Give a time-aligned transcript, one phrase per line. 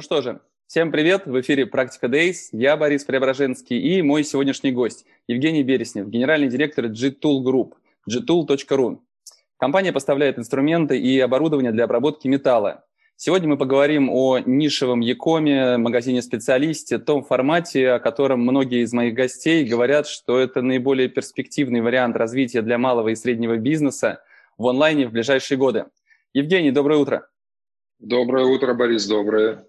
[0.00, 1.26] Ну что же, всем привет!
[1.26, 2.48] В эфире «Практика Days».
[2.52, 7.74] Я Борис Преображенский и мой сегодняшний гость Евгений Береснев, генеральный директор G-Tool Group,
[8.10, 9.00] gtool.ru.
[9.58, 12.86] Компания поставляет инструменты и оборудование для обработки металла.
[13.16, 19.12] Сегодня мы поговорим о нишевом Якоме, магазине специалисте, том формате, о котором многие из моих
[19.12, 24.22] гостей говорят, что это наиболее перспективный вариант развития для малого и среднего бизнеса
[24.56, 25.84] в онлайне в ближайшие годы.
[26.32, 27.28] Евгений, доброе утро.
[27.98, 29.66] Доброе утро, Борис, доброе.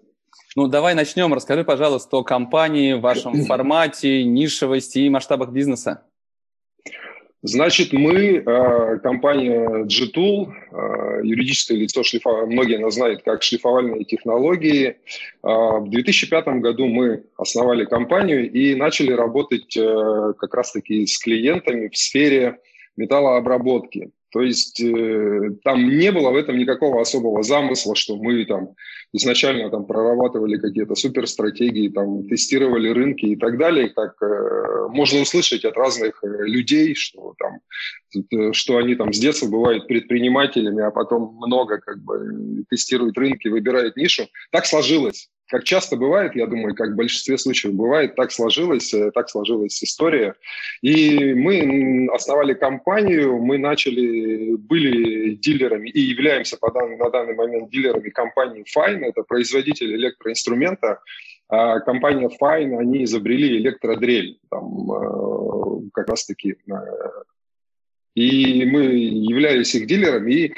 [0.54, 1.32] Ну, давай начнем.
[1.32, 6.02] Расскажи, пожалуйста, о компании, вашем формате, нишевости и масштабах бизнеса.
[7.44, 14.90] Значит, мы, э, компания G-Tool, э, юридическое лицо шлифа, многие нас знают как шлифовальные технологии.
[14.90, 14.94] Э,
[15.42, 22.58] в 2005 году мы основали компанию и начали работать как раз-таки с клиентами в сфере
[22.96, 24.12] металлообработки.
[24.32, 28.70] То есть э, там не было в этом никакого особого замысла, что мы там
[29.12, 35.66] изначально там прорабатывали какие-то суперстратегии, там тестировали рынки и так далее, как э, можно услышать
[35.66, 37.60] от разных э, людей, что там,
[38.32, 43.48] э, что они там с детства бывают предпринимателями, а потом много как бы тестируют рынки,
[43.48, 44.28] выбирают нишу.
[44.50, 49.10] Так сложилось как часто бывает, я думаю, как в большинстве случаев бывает, так сложилась, э,
[49.10, 50.34] так сложилась история.
[50.80, 57.68] И мы основали компанию, мы начали, были дилерами и являемся по дан, на данный момент
[57.68, 61.00] дилерами компании Fine, это производитель электроинструмента.
[61.50, 66.56] А компания Fine, они изобрели электродрель, там, э, как раз-таки.
[66.66, 66.74] Э,
[68.14, 70.32] и мы являлись их дилерами.
[70.32, 70.54] И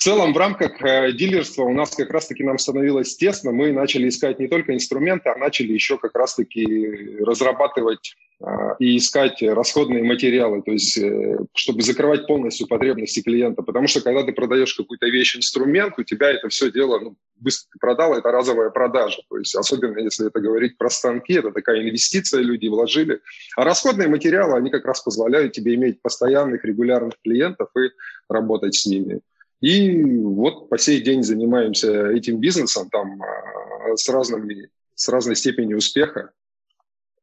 [0.00, 3.52] целом, в рамках э, дилерства у нас как раз-таки нам становилось тесно.
[3.52, 8.46] Мы начали искать не только инструменты, а начали еще как раз-таки разрабатывать э,
[8.78, 13.62] и искать расходные материалы, то есть э, чтобы закрывать полностью потребности клиента.
[13.62, 17.68] Потому что когда ты продаешь какую-то вещь, инструмент, у тебя это все дело ну, быстро
[17.72, 19.20] ты продал, это разовая продажа.
[19.28, 23.20] То есть особенно если это говорить про станки, это такая инвестиция, люди вложили.
[23.54, 27.90] А расходные материалы, они как раз позволяют тебе иметь постоянных, регулярных клиентов и
[28.28, 29.20] работать с ними.
[29.60, 35.78] И вот по сей день занимаемся этим бизнесом там а, с, разными, с разной степенью
[35.78, 36.30] успеха.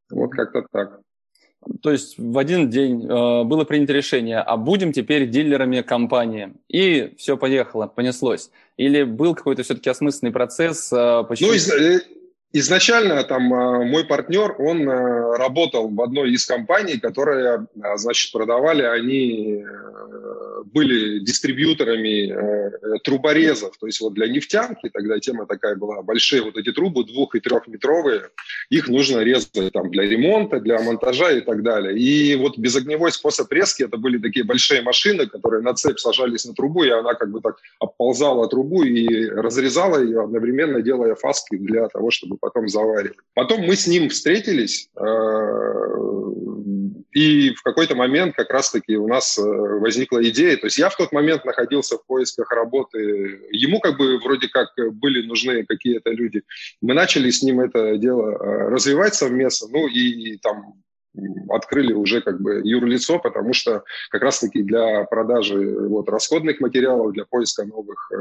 [0.09, 1.01] Вот как-то так.
[1.81, 6.53] То есть в один день э, было принято решение, а будем теперь дилерами компании.
[6.69, 8.51] И все поехало, понеслось.
[8.77, 10.93] Или был какой-то все-таки осмысленный процесс?
[10.93, 11.49] Э, почему...
[11.49, 11.69] Ну, из,
[12.59, 18.31] Изначально там а, мой партнер, он э, работал в одной из компаний, которые, а, значит,
[18.31, 25.75] продавали, они э, были дистрибьюторами э, труборезов, то есть вот для нефтянки, тогда тема такая
[25.75, 28.29] была, большие вот эти трубы двух- и трехметровые,
[28.71, 31.97] их нужно резать там для ремонта, для монтажа и так далее.
[31.97, 36.53] И вот безогневой способ резки, это были такие большие машины, которые на цепь сажались на
[36.53, 41.87] трубу, и она как бы так обползала трубу и разрезала ее, одновременно делая фаски для
[41.87, 43.17] того, чтобы потом заваривать.
[43.33, 45.03] Потом мы с ним встретились, э,
[47.11, 50.55] и в какой-то момент как раз-таки у нас э, возникла идея.
[50.55, 53.41] То есть я в тот момент находился в поисках работы.
[53.51, 56.43] Ему как бы вроде как были нужны какие-то люди.
[56.81, 59.67] Мы начали с ним это дело э, развивать совместно.
[59.71, 60.75] Ну и, и там
[61.49, 65.57] открыли уже как бы юрлицо, потому что как раз-таки для продажи
[65.87, 68.17] вот, расходных материалов, для поиска новых э,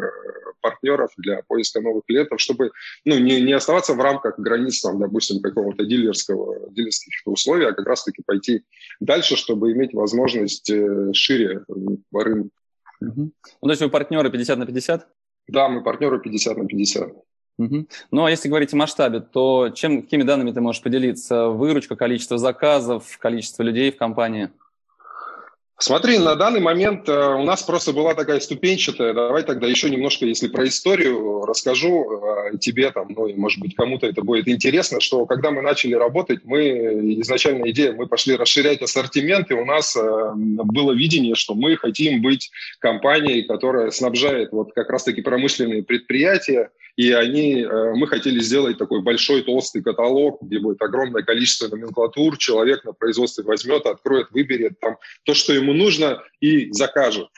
[0.60, 2.72] партнеров, для поиска новых клиентов, чтобы
[3.04, 7.86] ну, не, не оставаться в рамках границ, там, допустим, какого-то дилерского, дилерских условий, а как
[7.86, 8.64] раз-таки пойти
[9.00, 11.64] дальше, чтобы иметь возможность э, шире
[12.10, 12.50] по рынку.
[13.00, 13.20] Угу.
[13.20, 15.06] Ну, то есть вы партнеры 50 на 50?
[15.49, 17.12] Да, мы партнеры 50 на 50.
[17.58, 21.49] Ну а если говорить о масштабе, то чем, какими данными ты можешь поделиться?
[21.49, 24.50] Выручка, количество заказов, количество людей в компании?
[25.79, 29.12] Смотри, на данный момент э, у нас просто была такая ступенчатая.
[29.12, 33.75] Давай тогда еще немножко, если про историю, расскажу э, тебе там, ну и может быть
[33.75, 38.81] кому-то это будет интересно, что когда мы начали работать, мы изначально идея, мы пошли расширять
[38.81, 44.73] ассортимент, и у нас э, было видение, что мы хотим быть компанией, которая снабжает вот
[44.75, 50.58] как раз-таки промышленные предприятия, и они, э, мы хотели сделать такой большой толстый каталог, где
[50.58, 56.22] будет огромное количество номенклатур, человек на производстве возьмет, откроет, выберет там то, что ему нужно,
[56.40, 57.28] и закажет.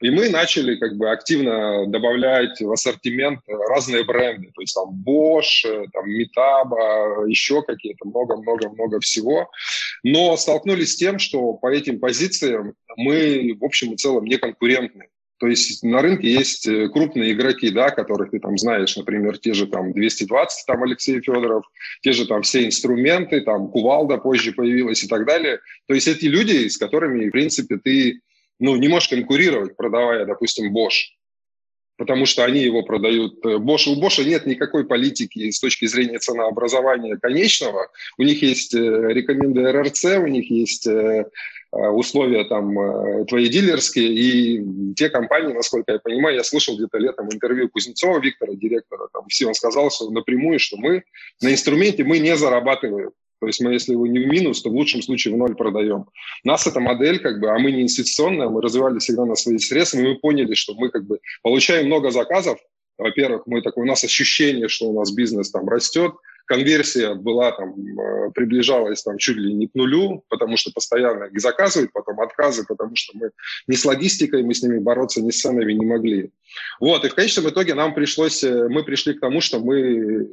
[0.00, 5.86] И мы начали как бы активно добавлять в ассортимент разные бренды, то есть там Bosch,
[5.92, 9.50] там Metabo, еще какие-то, много-много-много всего.
[10.02, 15.08] Но столкнулись с тем, что по этим позициям мы в общем и целом не конкурентны.
[15.40, 19.54] То есть на рынке есть э, крупные игроки, да, которых ты там знаешь, например, те
[19.54, 21.64] же там 220, там Алексей Федоров,
[22.02, 25.60] те же там все инструменты, там Кувалда позже появилась и так далее.
[25.88, 28.20] То есть эти люди, с которыми, в принципе, ты
[28.58, 31.16] ну, не можешь конкурировать, продавая, допустим, Bosch,
[31.96, 33.42] потому что они его продают.
[33.42, 37.88] Bosch, у Bosch нет никакой политики с точки зрения ценообразования конечного.
[38.18, 41.24] У них есть э, рекоменды РРЦ, у них есть э, э,
[41.72, 47.68] условия там твои дилерские, и те компании, насколько я понимаю, я слышал где-то летом интервью
[47.68, 51.04] Кузнецова Виктора, директора, там, все он сказал что напрямую, что мы
[51.40, 53.10] на инструменте мы не зарабатываем.
[53.40, 56.06] То есть мы, если его не в минус, то в лучшем случае в ноль продаем.
[56.44, 59.58] У нас эта модель, как бы, а мы не инвестиционная, мы развивали всегда на свои
[59.58, 62.58] средства, и мы поняли, что мы как бы получаем много заказов.
[62.98, 66.12] Во-первых, мы такой, у нас ощущение, что у нас бизнес там растет,
[66.50, 71.40] конверсия была там, э, приближалась там чуть ли не к нулю, потому что постоянно их
[71.40, 73.30] заказывают, потом отказы, потому что мы
[73.68, 76.30] не с логистикой, мы с ними бороться, ни с ценами не могли.
[76.80, 80.28] Вот, и в конечном итоге нам пришлось, э, мы пришли к тому, что мы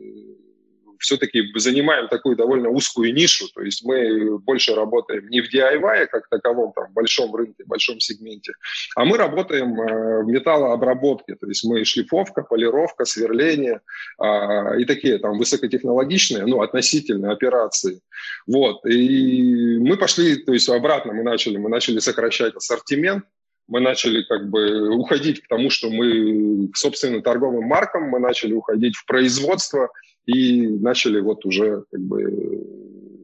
[1.00, 6.28] все-таки занимаем такую довольно узкую нишу, то есть мы больше работаем не в DIY как
[6.30, 8.54] таковом, там, большом рынке, большом сегменте,
[8.96, 13.82] а мы работаем э, в металлообработке, то есть мы шлифовка, полировка, сверление
[14.22, 18.02] э, и такие там высокотехнологичные, ну, относительные операции.
[18.46, 23.24] Вот, и мы пошли, то есть обратно мы начали, мы начали сокращать ассортимент,
[23.68, 28.54] мы начали как бы уходить к тому, что мы к собственным торговым маркам, мы начали
[28.54, 29.90] уходить в производство,
[30.28, 32.64] и начали вот уже как бы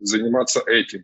[0.01, 1.03] заниматься этим.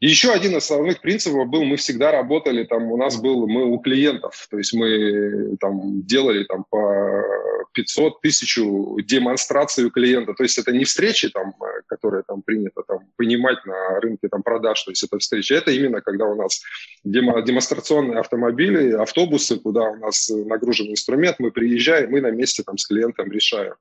[0.00, 3.64] И еще один из основных принципов был, мы всегда работали, там у нас был, мы
[3.64, 7.24] у клиентов, то есть мы там делали там по
[7.72, 11.52] 500 тысяч демонстраций у клиента, то есть это не встречи, там,
[11.88, 16.00] которые там принято там, понимать на рынке там, продаж, то есть это встречи, это именно
[16.00, 16.62] когда у нас
[17.02, 22.78] демо, демонстрационные автомобили, автобусы, куда у нас нагружен инструмент, мы приезжаем, мы на месте там
[22.78, 23.74] с клиентом решаем.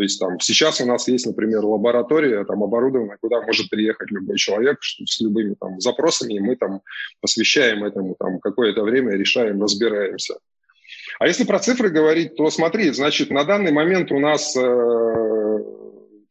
[0.00, 4.38] То есть там сейчас у нас есть, например, лаборатория там оборудованная, куда может приехать любой
[4.38, 6.80] человек с любыми там запросами, и мы там
[7.20, 10.38] посвящаем этому там какое-то время, решаем, разбираемся.
[11.18, 15.58] А если про цифры говорить, то смотри, значит, на данный момент у нас э,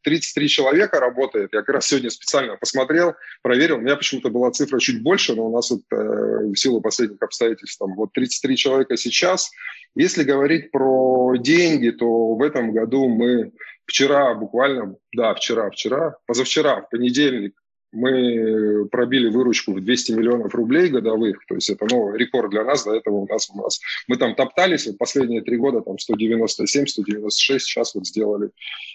[0.02, 1.50] 33 человека работает.
[1.52, 3.76] Я как раз сегодня специально посмотрел, проверил.
[3.76, 7.22] У меня почему-то была цифра чуть больше, но у нас вот, э, в силу последних
[7.22, 9.50] обстоятельств там вот 33 человека сейчас.
[9.94, 13.52] Если говорить про деньги, то в этом году мы
[13.86, 17.59] вчера буквально, да, вчера, вчера, позавчера, в понедельник,
[17.92, 22.84] мы пробили выручку в 200 миллионов рублей годовых, то есть это новый рекорд для нас,
[22.84, 26.86] до этого у нас, у нас мы там топтались, вот последние три года там 197,
[26.86, 28.50] 196, сейчас вот сделали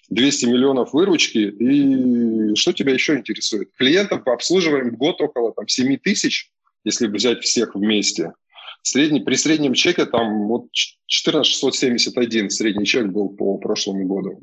[0.09, 3.69] 200 миллионов выручки, и что тебя еще интересует?
[3.77, 6.51] Клиентов обслуживаем в год около там 7 тысяч,
[6.83, 8.33] если взять всех вместе.
[8.81, 14.41] Средний, при среднем чеке там вот 14 671 средний чек был по прошлому году.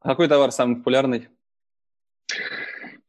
[0.00, 1.28] А какой товар самый популярный?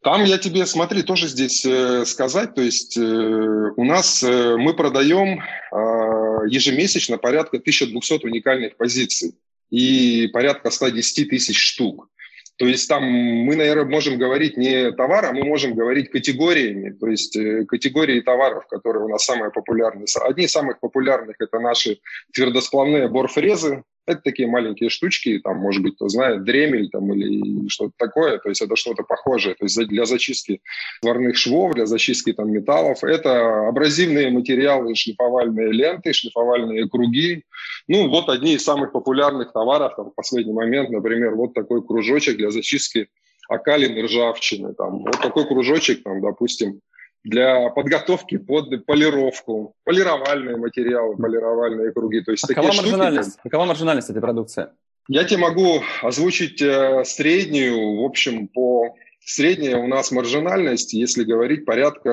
[0.04, 4.74] Там я тебе, смотри, тоже здесь э, сказать, то есть э, у нас э, мы
[4.74, 9.36] продаем э, ежемесячно порядка 1200 уникальных позиций
[9.70, 12.10] и порядка 110 тысяч штук.
[12.58, 17.08] То есть там мы, наверное, можем говорить не товар, а мы можем говорить категориями, то
[17.08, 20.06] есть э, категории товаров, которые у нас самые популярные.
[20.24, 22.00] Одни из самых популярных– это наши
[22.34, 27.94] твердосплавные борфрезы, это такие маленькие штучки, там, может быть, кто знает, дремель там, или что-то
[27.98, 30.62] такое, то есть это что-то похожее, то есть для зачистки
[31.02, 33.04] сварных швов, для зачистки там, металлов.
[33.04, 37.44] Это абразивные материалы, шлифовальные ленты, шлифовальные круги.
[37.88, 42.38] Ну, вот одни из самых популярных товаров там, в последний момент, например, вот такой кружочек
[42.38, 43.08] для зачистки
[43.50, 44.74] окалин ржавчины.
[44.74, 46.82] Там, вот такой кружочек, там, допустим,
[47.24, 52.22] для подготовки под полировку, полировальные материалы, полировальные круги.
[52.22, 53.32] То есть какова, такие маржинальность?
[53.34, 54.68] Штуки, какова маржинальность этой продукции?
[55.08, 61.66] Я тебе могу озвучить э, среднюю, в общем, по средняя у нас маржинальность, если говорить,
[61.66, 62.12] порядка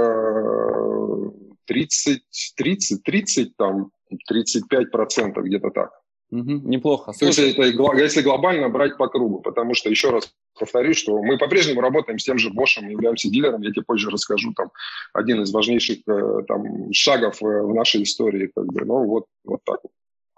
[1.66, 2.22] 30,
[2.56, 3.90] 30, 30, там,
[4.26, 5.90] 35 процентов, где-то так.
[6.30, 7.12] Угу, неплохо.
[7.20, 11.80] Есть это если глобально брать по кругу, потому что, еще раз повторюсь, что мы по-прежнему
[11.80, 14.70] работаем с тем же Bosch, являемся дилером, я тебе позже расскажу, там,
[15.14, 19.60] один из важнейших э, там, шагов э, в нашей истории, как бы, ну, вот, вот
[19.64, 19.92] так вот.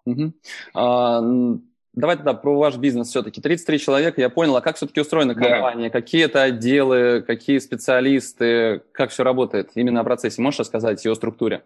[0.07, 0.33] Угу.
[0.75, 1.21] А,
[1.93, 3.41] давай тогда про ваш бизнес все-таки.
[3.41, 5.89] 33 человека, я понял, а как все-таки устроена компания?
[5.89, 5.91] Да.
[5.91, 10.41] Какие это отделы, какие специалисты, как все работает именно о процессе?
[10.41, 11.65] Можешь рассказать о структуре?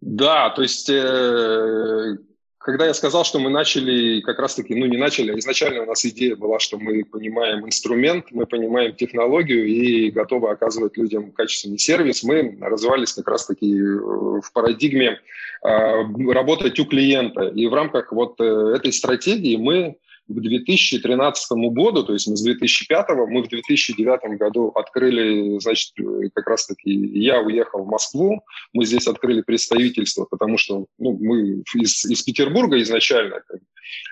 [0.00, 2.16] Да, то есть э,
[2.60, 6.04] когда я сказал, что мы начали, как раз-таки, ну не начали, а изначально у нас
[6.04, 12.22] идея была, что мы понимаем инструмент, мы понимаем технологию и готовы оказывать людям качественный сервис,
[12.22, 15.18] мы развивались как раз-таки э, в парадигме
[15.62, 17.48] э, работать у клиента.
[17.48, 19.96] И в рамках вот э, этой стратегии мы
[20.30, 25.92] к 2013 году, то есть мы с 2005, мы в 2009 году открыли, значит,
[26.34, 32.04] как раз-таки я уехал в Москву, мы здесь открыли представительство, потому что ну, мы из,
[32.04, 33.42] из Петербурга изначально,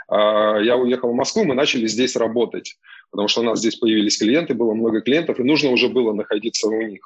[0.08, 2.76] а я уехал в Москву, мы начали здесь работать,
[3.10, 6.68] потому что у нас здесь появились клиенты, было много клиентов, и нужно уже было находиться
[6.68, 7.00] у них.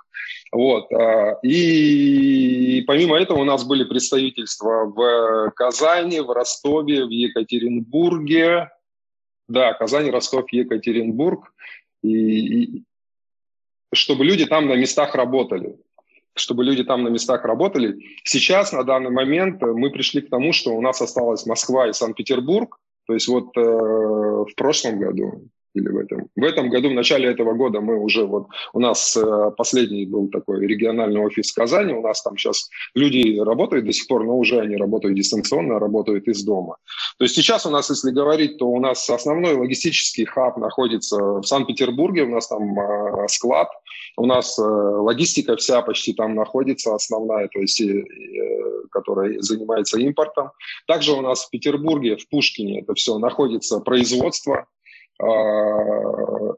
[0.53, 0.91] Вот.
[0.93, 8.71] А, и помимо этого у нас были представительства в Казани, в Ростове, в Екатеринбурге,
[9.53, 11.53] да, Казань, Ростов, Екатеринбург.
[12.03, 12.85] И, и
[13.93, 15.77] чтобы люди там на местах работали
[16.35, 17.99] чтобы люди там на местах работали.
[18.25, 22.79] Сейчас, на данный момент, мы пришли к тому, что у нас осталась Москва и Санкт-Петербург.
[23.07, 26.29] То есть вот э, в прошлом году или в этом.
[26.37, 30.29] В этом году, в начале этого года мы уже вот, у нас э, последний был
[30.29, 34.37] такой региональный офис в Казани, у нас там сейчас люди работают до сих пор, но
[34.37, 36.77] уже они работают дистанционно, работают из дома.
[37.19, 41.43] То есть сейчас у нас, если говорить, то у нас основной логистический хаб находится в
[41.45, 43.69] Санкт-Петербурге, у нас там э, склад,
[44.17, 47.83] у нас э, логистика вся почти там находится, основная, то есть,
[48.91, 50.51] которая занимается импортом.
[50.87, 54.67] Также у нас в Петербурге, в Пушкине это все находится производство,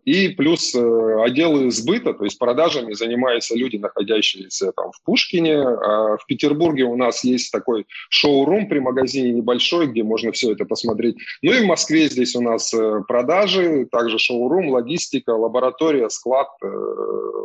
[0.05, 5.61] и плюс э, отделы сбыта, то есть продажами занимаются люди, находящиеся там в Пушкине.
[5.61, 10.65] А в Петербурге у нас есть такой шоу-рум при магазине небольшой, где можно все это
[10.65, 11.17] посмотреть.
[11.43, 16.49] Ну и в Москве здесь у нас э, продажи, также шоу-рум, логистика, лаборатория, склад.
[16.63, 16.69] Э,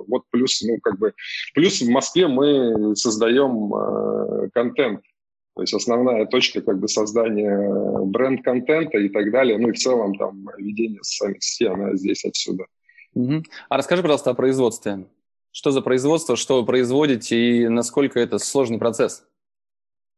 [0.08, 1.14] вот плюс, ну как бы,
[1.54, 3.72] плюс в Москве мы создаем
[4.54, 5.02] контент
[5.60, 10.16] то есть основная точка как бы создания бренд-контента и так далее, ну и в целом
[10.16, 12.64] там ведение социальных сетей, она здесь отсюда.
[13.14, 13.44] Угу.
[13.68, 15.06] А расскажи, пожалуйста, о производстве.
[15.52, 19.26] Что за производство, что вы производите и насколько это сложный процесс?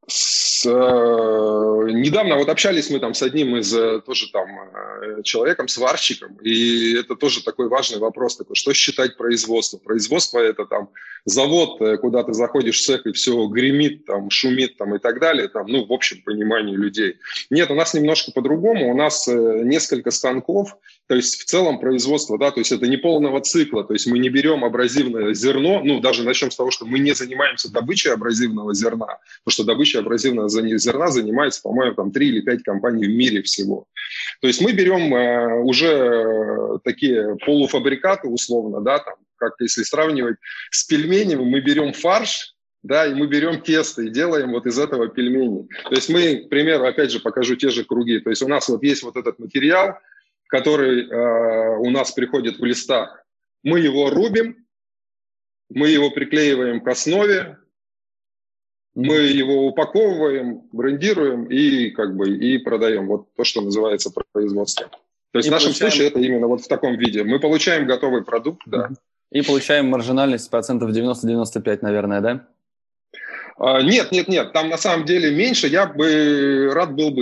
[0.08, 5.68] С, э, недавно вот общались мы там с одним из э, тоже там э, человеком,
[5.68, 9.78] сварщиком, и это тоже такой важный вопрос такой, что считать производство?
[9.78, 10.90] Производство это там
[11.26, 15.48] завод, куда ты заходишь в цех и все гремит, там шумит там и так далее,
[15.50, 17.18] там, ну в общем понимании людей.
[17.52, 20.76] Нет, у нас немножко по-другому, у нас несколько станков,
[21.08, 24.18] то есть в целом производство, да, то есть это не полного цикла, то есть мы
[24.18, 28.74] не берем абразивное зерно, ну даже начнем с того, что мы не занимаемся добычей абразивного
[28.74, 33.42] зерна, потому что добычей абразивного зерна занимается, по-моему, там 3 или 5 компаний в мире
[33.42, 33.86] всего.
[34.42, 40.38] То есть мы берем э, уже такие полуфабрикаты условно, да, там, как если сравнивать
[40.72, 45.08] с пельменями, мы берем фарш, да, и мы берем тесто и делаем вот из этого
[45.08, 45.68] пельмени.
[45.90, 48.20] То есть мы, к примеру, опять же покажу те же круги.
[48.20, 50.00] То есть у нас вот есть вот этот материал,
[50.48, 53.24] который э, у нас приходит в листах,
[53.64, 54.66] мы его рубим,
[55.70, 57.58] мы его приклеиваем к основе,
[58.96, 63.08] мы его упаковываем, брендируем и как бы и продаем.
[63.08, 64.90] Вот то, что называется производство.
[65.32, 65.92] То есть и в нашем получаем...
[65.92, 67.24] случае это именно вот в таком виде.
[67.24, 68.90] Мы получаем готовый продукт, да.
[69.32, 72.48] И получаем маржинальность процентов 90-95, наверное, да?
[73.64, 75.68] А, нет, нет, нет, там на самом деле меньше.
[75.68, 77.22] Я бы рад был бы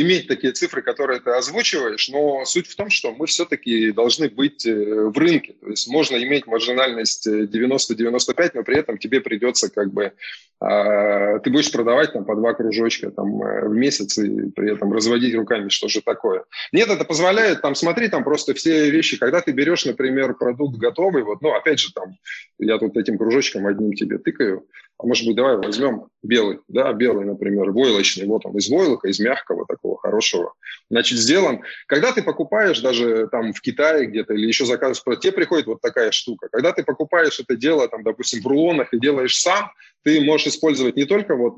[0.00, 4.66] иметь такие цифры, которые ты озвучиваешь, но суть в том, что мы все-таки должны быть
[4.66, 5.54] э, в рынке.
[5.60, 10.12] То есть можно иметь маржинальность 90-95, но при этом тебе придется как бы...
[10.58, 14.92] А, ты будешь продавать там по два кружочка там, э, в месяц и при этом
[14.92, 16.46] разводить руками, что же такое.
[16.72, 21.22] Нет, это позволяет, там, смотри, там просто все вещи, когда ты берешь, например, продукт готовый,
[21.22, 22.16] вот, ну, опять же, там,
[22.58, 24.66] я тут этим кружочком одним тебе тыкаю,
[24.98, 29.18] а может быть, давай возьмем белый, да, белый, например, войлочный, вот он из войлока, из
[29.20, 30.54] мягкого такого хорошего,
[30.90, 31.62] значит, сделан.
[31.86, 36.10] Когда ты покупаешь даже там в Китае где-то или еще заказываешь, тебе приходит вот такая
[36.12, 36.48] штука.
[36.50, 39.70] Когда ты покупаешь это дело, там, допустим, в рулонах и делаешь сам,
[40.02, 41.56] ты можешь использовать не только вот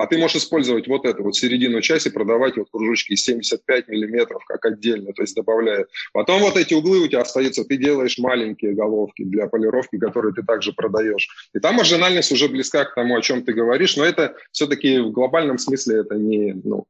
[0.00, 4.42] а ты можешь использовать вот эту вот середину части, продавать вот кружочки из 75 миллиметров
[4.46, 5.86] как отдельно, то есть добавляя.
[6.12, 10.42] Потом вот эти углы у тебя остаются, ты делаешь маленькие головки для полировки, которые ты
[10.42, 11.28] также продаешь.
[11.54, 15.10] И там маржинальность уже близка к тому, о чем ты говоришь, но это все-таки в
[15.10, 16.86] глобальном смысле это не, ну,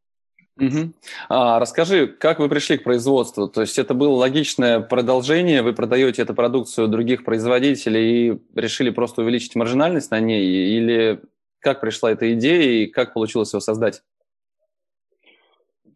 [0.61, 0.93] Угу.
[1.31, 3.49] А, расскажи, как вы пришли к производству?
[3.49, 9.23] То есть это было логичное продолжение, вы продаете эту продукцию других производителей и решили просто
[9.23, 11.21] увеличить маржинальность на ней, или
[11.61, 14.03] как пришла эта идея и как получилось его создать?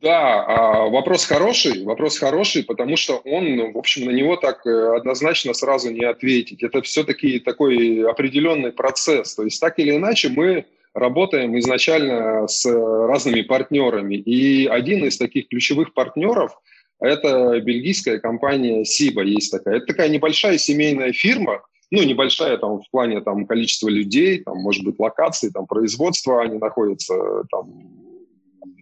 [0.05, 4.97] Да, а, вопрос хороший, вопрос хороший, потому что он, в общем, на него так э,
[4.97, 6.63] однозначно сразу не ответить.
[6.63, 9.35] Это все-таки такой определенный процесс.
[9.35, 14.17] То есть так или иначе мы работаем изначально с разными партнерами.
[14.17, 16.61] И один из таких ключевых партнеров–
[17.01, 19.79] это бельгийская компания Сиба, есть такая.
[19.79, 21.63] Это такая небольшая семейная фирма,
[21.95, 26.59] ну, небольшая там в плане там количества людей, там, может быть, локаций, там, производства, они
[26.59, 27.71] находятся там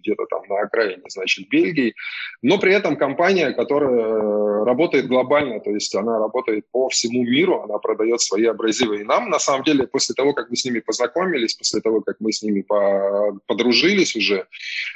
[0.03, 1.93] где-то там на окраине, значит, Бельгии,
[2.41, 7.77] но при этом компания, которая работает глобально, то есть она работает по всему миру, она
[7.77, 9.01] продает свои абразивы.
[9.01, 12.17] И нам, на самом деле, после того, как мы с ними познакомились, после того, как
[12.19, 12.63] мы с ними
[13.47, 14.47] подружились уже,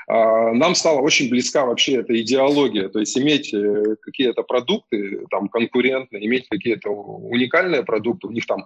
[0.08, 5.48] а, нам стала очень близка вообще эта идеология, то есть иметь э, какие-то продукты там
[5.50, 8.66] конкурентные, иметь какие-то уникальные продукты, у них там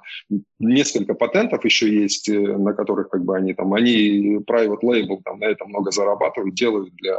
[0.59, 5.39] несколько патентов еще есть, э, на которых как бы они там, они private label там
[5.39, 7.17] на этом много зарабатывают, делают для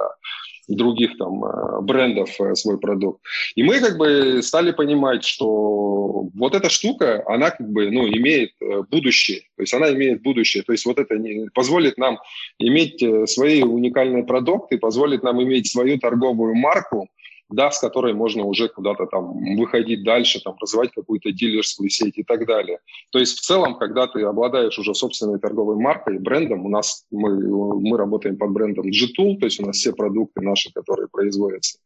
[0.68, 3.20] других там э, брендов э, свой продукт.
[3.54, 8.52] И мы как бы стали понимать, что вот эта штука, она как бы, ну, имеет
[8.60, 9.40] э, будущее.
[9.56, 10.62] То есть она имеет будущее.
[10.62, 12.18] То есть вот это не, позволит нам
[12.58, 17.08] иметь свои уникальные продукты, позволит нам иметь свою торговую марку,
[17.52, 22.22] да, с которой можно уже куда-то там выходить дальше, там, развивать какую-то дилерскую сеть и
[22.22, 22.78] так далее.
[23.10, 27.80] То есть в целом, когда ты обладаешь уже собственной торговой маркой, брендом, у нас мы,
[27.80, 31.78] мы работаем под брендом G-Tool, то есть у нас все продукты наши, которые производятся,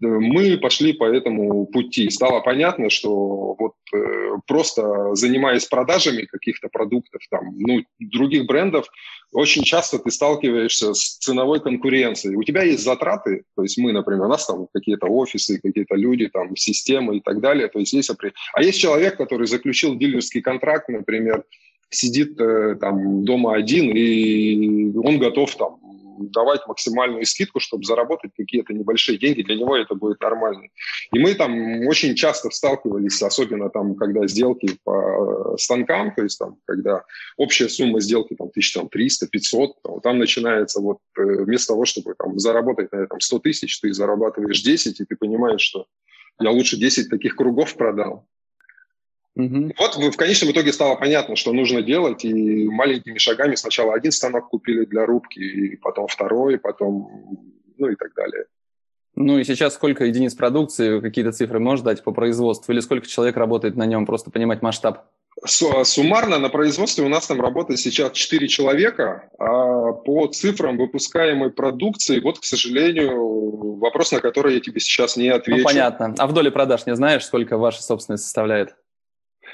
[0.00, 2.10] мы пошли по этому пути.
[2.10, 8.86] Стало понятно, что вот э, просто занимаясь продажами каких-то продуктов, там, ну, других брендов,
[9.32, 12.36] очень часто ты сталкиваешься с ценовой конкуренцией.
[12.36, 16.28] У тебя есть затраты, то есть мы, например, у нас там какие-то офисы, какие-то люди,
[16.28, 17.68] там, системы и так далее.
[17.68, 18.10] То есть есть,
[18.52, 21.44] а есть человек, который заключил дилерский контракт, например,
[21.90, 25.83] сидит э, там дома один, и он готов там
[26.18, 30.68] давать максимальную скидку, чтобы заработать какие-то небольшие деньги, для него это будет нормально.
[31.12, 36.56] И мы там очень часто сталкивались, особенно там, когда сделки по станкам, то есть там,
[36.66, 37.04] когда
[37.36, 42.38] общая сумма сделки там 1300, 500, там, там начинается вот э, вместо того, чтобы там
[42.38, 45.86] заработать на этом 100 тысяч, ты зарабатываешь 10, и ты понимаешь, что
[46.40, 48.26] я лучше 10 таких кругов продал,
[49.36, 49.72] Угу.
[49.78, 54.48] Вот в конечном итоге стало понятно, что нужно делать, и маленькими шагами сначала один станок
[54.48, 57.40] купили для рубки, и потом второй, потом,
[57.76, 58.44] ну и так далее.
[59.16, 63.36] Ну и сейчас сколько единиц продукции, какие-то цифры можешь дать по производству, или сколько человек
[63.36, 65.06] работает на нем, просто понимать масштаб?
[65.44, 72.20] Суммарно на производстве у нас там работает сейчас 4 человека, а по цифрам выпускаемой продукции,
[72.20, 75.58] вот, к сожалению, вопрос, на который я тебе сейчас не отвечу.
[75.58, 76.14] Ну, понятно.
[76.18, 78.76] А в доле продаж не знаешь, сколько ваша собственность составляет?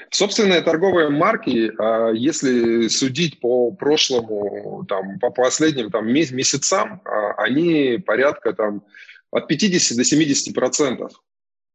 [0.09, 7.97] Собственные торговые марки, а, если судить по прошлому, там, по последним там, месяцам, а, они
[8.05, 8.83] порядка там,
[9.31, 11.13] от 50 до 70 процентов.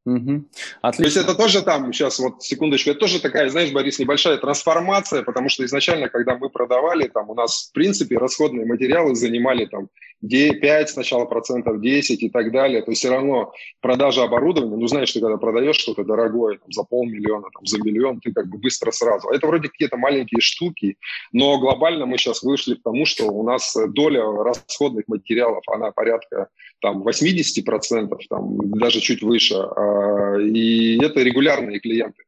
[0.07, 0.45] Угу.
[0.83, 1.03] Отлично.
[1.03, 5.23] То есть это тоже там, сейчас вот секундочку, это тоже такая, знаешь, Борис, небольшая трансформация,
[5.23, 9.89] потому что изначально, когда мы продавали, там у нас в принципе расходные материалы занимали там
[10.21, 12.83] 5 сначала процентов, 10 и так далее.
[12.83, 16.83] То есть все равно продажа оборудования, ну знаешь, ты когда продаешь что-то дорогое там, за
[16.85, 19.29] полмиллиона, там, за миллион, ты как бы быстро сразу.
[19.29, 20.97] Это вроде какие-то маленькие штуки,
[21.33, 26.49] но глобально мы сейчас вышли к тому, что у нас доля расходных материалов, она порядка
[26.81, 29.55] там 80 процентов, там даже чуть выше.
[29.57, 32.25] А, и это регулярные клиенты,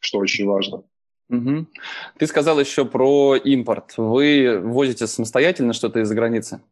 [0.00, 0.82] что очень важно.
[1.30, 1.66] Угу.
[2.18, 3.94] Ты сказал еще про импорт.
[3.96, 6.62] Вы возите самостоятельно что-то из-за границы?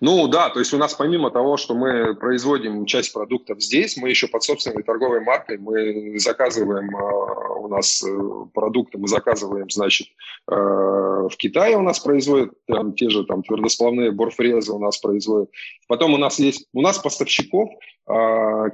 [0.00, 4.10] Ну да, то есть у нас помимо того, что мы производим часть продуктов здесь, мы
[4.10, 8.08] еще под собственной торговой маркой мы заказываем э, у нас э,
[8.52, 10.08] продукты, мы заказываем, значит,
[10.50, 15.50] э, в Китае у нас производят там, те же там твердосплавные борфрезы у нас производят.
[15.88, 17.70] Потом у нас есть, у нас поставщиков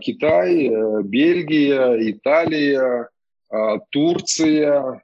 [0.01, 0.71] Китай,
[1.03, 3.11] Бельгия, Италия,
[3.91, 5.03] Турция.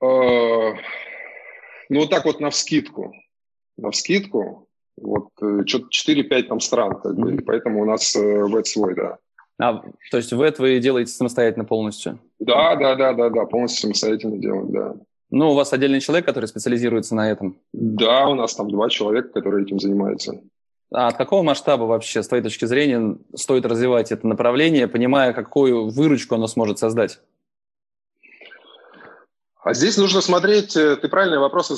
[0.00, 0.74] Ну
[1.90, 3.14] вот так вот на вскидку
[3.80, 4.68] на вскидку.
[5.00, 9.18] Вот э, что-то 4-5 там стран, как бы, поэтому у нас э, вэт свой, да.
[9.58, 12.18] А, то есть вэт вы делаете самостоятельно полностью?
[12.38, 14.94] Да, да, да, да, да, полностью самостоятельно делаем, да.
[15.30, 17.58] Ну, у вас отдельный человек, который специализируется на этом?
[17.72, 20.40] Да, у нас там два человека, которые этим занимаются.
[20.92, 25.88] А от какого масштаба вообще, с твоей точки зрения, стоит развивать это направление, понимая, какую
[25.88, 27.20] выручку оно сможет создать?
[29.62, 31.76] А здесь нужно смотреть, э, ты правильные вопросы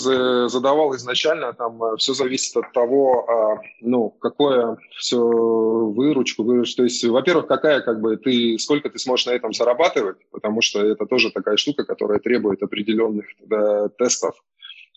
[0.49, 6.77] задавал изначально, там э, все зависит от того, а, ну, какое все выручку, выручку.
[6.77, 10.87] То есть, во-первых, какая, как бы, ты, сколько ты сможешь на этом зарабатывать, потому что
[10.87, 14.37] это тоже такая штука, которая требует определенных да, тестов.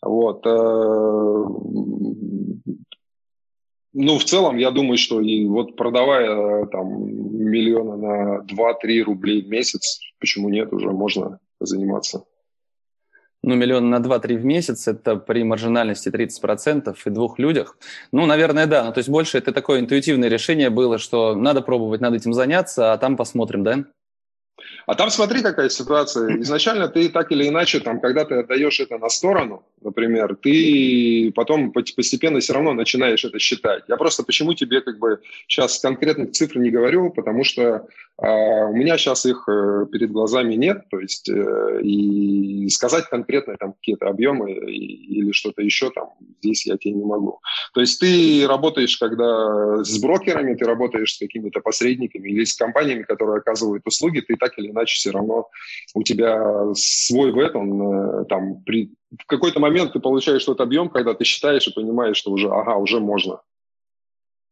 [0.04, 0.46] Вот.
[0.46, 0.50] Э,
[3.94, 7.04] ну, в целом, я думаю, что и вот продавая там
[7.50, 12.26] миллиона на 2-3 рублей в месяц, почему нет, уже можно заниматься.
[13.46, 17.78] Ну, миллион на 2-3 в месяц, это при маржинальности 30% и двух людях.
[18.12, 18.84] Ну, наверное, да.
[18.86, 22.92] Ну, то есть больше это такое интуитивное решение было, что надо пробовать, надо этим заняться,
[22.92, 23.84] а там посмотрим, да?
[24.88, 26.42] А там смотри, какая ситуация.
[26.42, 31.72] Изначально ты так или иначе, там, когда ты отдаешь это на сторону, например, ты потом
[31.72, 33.84] постепенно все равно начинаешь это считать.
[33.88, 38.74] Я просто почему тебе как бы сейчас конкретных цифр не говорю, потому что а у
[38.74, 44.08] меня сейчас их э, перед глазами нет, то есть э, и сказать конкретно там какие-то
[44.08, 47.40] объемы или что-то еще там здесь я тебе не могу.
[47.74, 53.04] То есть ты работаешь, когда с брокерами, ты работаешь с какими-то посредниками или с компаниями,
[53.04, 55.50] которые оказывают услуги, ты так или иначе все равно
[55.94, 60.90] у тебя свой в этом э, там при в какой-то момент ты получаешь тот объем,
[60.90, 63.42] когда ты считаешь и понимаешь, что уже, ага, уже можно.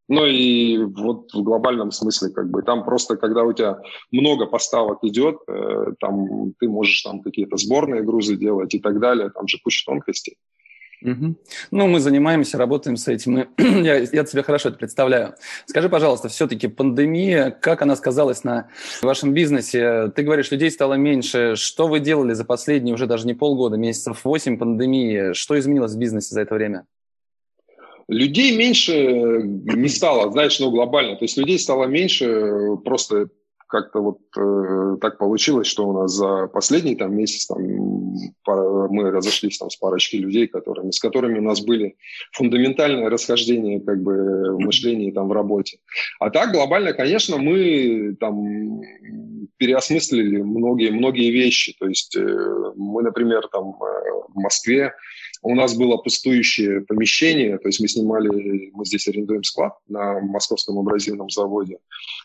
[0.09, 4.99] Ну и вот в глобальном смысле, как бы, там просто, когда у тебя много поставок
[5.03, 9.59] идет, э, там ты можешь там какие-то сборные грузы делать и так далее, там же
[9.63, 10.37] куча тонкостей.
[11.03, 11.35] Угу.
[11.71, 13.47] Ну, мы занимаемся, работаем с этим.
[13.57, 15.35] я, я тебе хорошо это представляю.
[15.65, 18.69] Скажи, пожалуйста, все-таки пандемия, как она сказалась на
[19.01, 20.11] вашем бизнесе?
[20.15, 21.55] Ты говоришь, людей стало меньше.
[21.55, 25.33] Что вы делали за последние уже даже не полгода, месяцев 8 пандемии?
[25.33, 26.85] Что изменилось в бизнесе за это время?
[28.07, 28.93] Людей меньше
[29.43, 31.15] не стало, знаешь, ну, глобально.
[31.15, 33.29] То есть людей стало меньше просто
[33.73, 37.57] как-то вот э, так получилось, что у нас за последний там месяц там,
[38.43, 41.95] пара, мы разошлись там с парочкой людей, которыми, с которыми у нас были
[42.33, 45.79] фундаментальные расхождения как бы в мышлении там в работе.
[46.19, 48.79] А так глобально, конечно, мы там
[49.57, 51.75] переосмыслили многие многие вещи.
[51.79, 53.73] То есть э, мы, например, там э,
[54.27, 54.93] в Москве
[55.43, 60.79] у нас было пустующее помещение, то есть мы снимали, мы здесь арендуем склад на московском
[60.79, 61.79] абразивном заводе,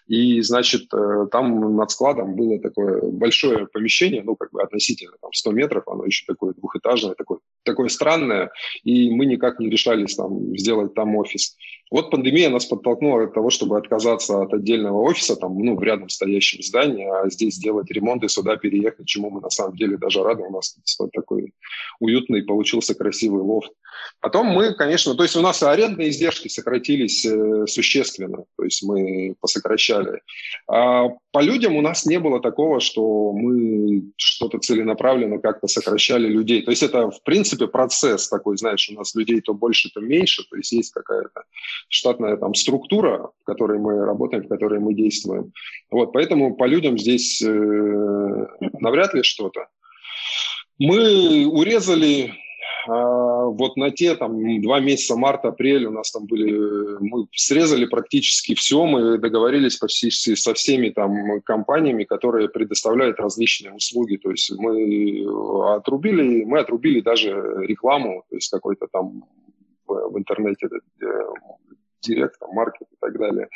[0.06, 5.32] и, значит, э, там над складом было такое большое помещение, ну, как бы относительно, там,
[5.32, 8.50] 100 метров, оно еще такое двухэтажное, такое, такое странное,
[8.82, 11.56] и мы никак не решались там сделать там офис.
[11.90, 16.08] Вот пандемия нас подтолкнула от того, чтобы отказаться от отдельного офиса, там, ну, в рядом
[16.08, 20.22] стоящем здании, а здесь сделать ремонт и сюда переехать, чему мы на самом деле даже
[20.22, 20.42] рады.
[20.42, 20.76] У нас
[21.12, 21.52] такой
[22.00, 23.72] уютный получился красивый лофт.
[24.20, 29.36] Потом мы, конечно, то есть у нас арендные издержки сократились э, существенно, то есть мы
[29.40, 30.22] посокращали.
[30.68, 36.62] А по людям у нас не было такого, что мы что-то целенаправленно как-то сокращали людей.
[36.62, 40.44] То есть это, в принципе, процесс такой, знаешь, у нас людей то больше, то меньше,
[40.48, 41.42] то есть есть какая-то
[41.88, 45.52] штатная там структура, в которой мы работаем, в которой мы действуем.
[45.90, 48.46] Вот, поэтому по людям здесь э,
[48.80, 49.68] навряд ли что-то.
[50.78, 52.34] Мы урезали
[52.88, 58.84] вот на те там два месяца, март-апрель у нас там были, мы срезали практически все,
[58.86, 65.26] мы договорились почти со всеми там компаниями, которые предоставляют различные услуги, то есть мы
[65.74, 67.30] отрубили, мы отрубили даже
[67.66, 69.24] рекламу, то есть какой-то там
[69.86, 70.68] в, в интернете
[72.02, 73.48] директ, там, маркет и так далее.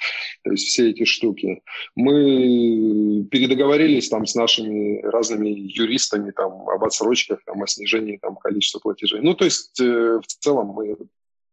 [0.45, 1.63] То есть все эти штуки.
[1.95, 8.81] Мы передоговорились там с нашими разными юристами там, об отсрочках, там, о снижении там, количества
[8.81, 9.21] платежей.
[9.21, 10.97] Ну, то есть э, в целом мы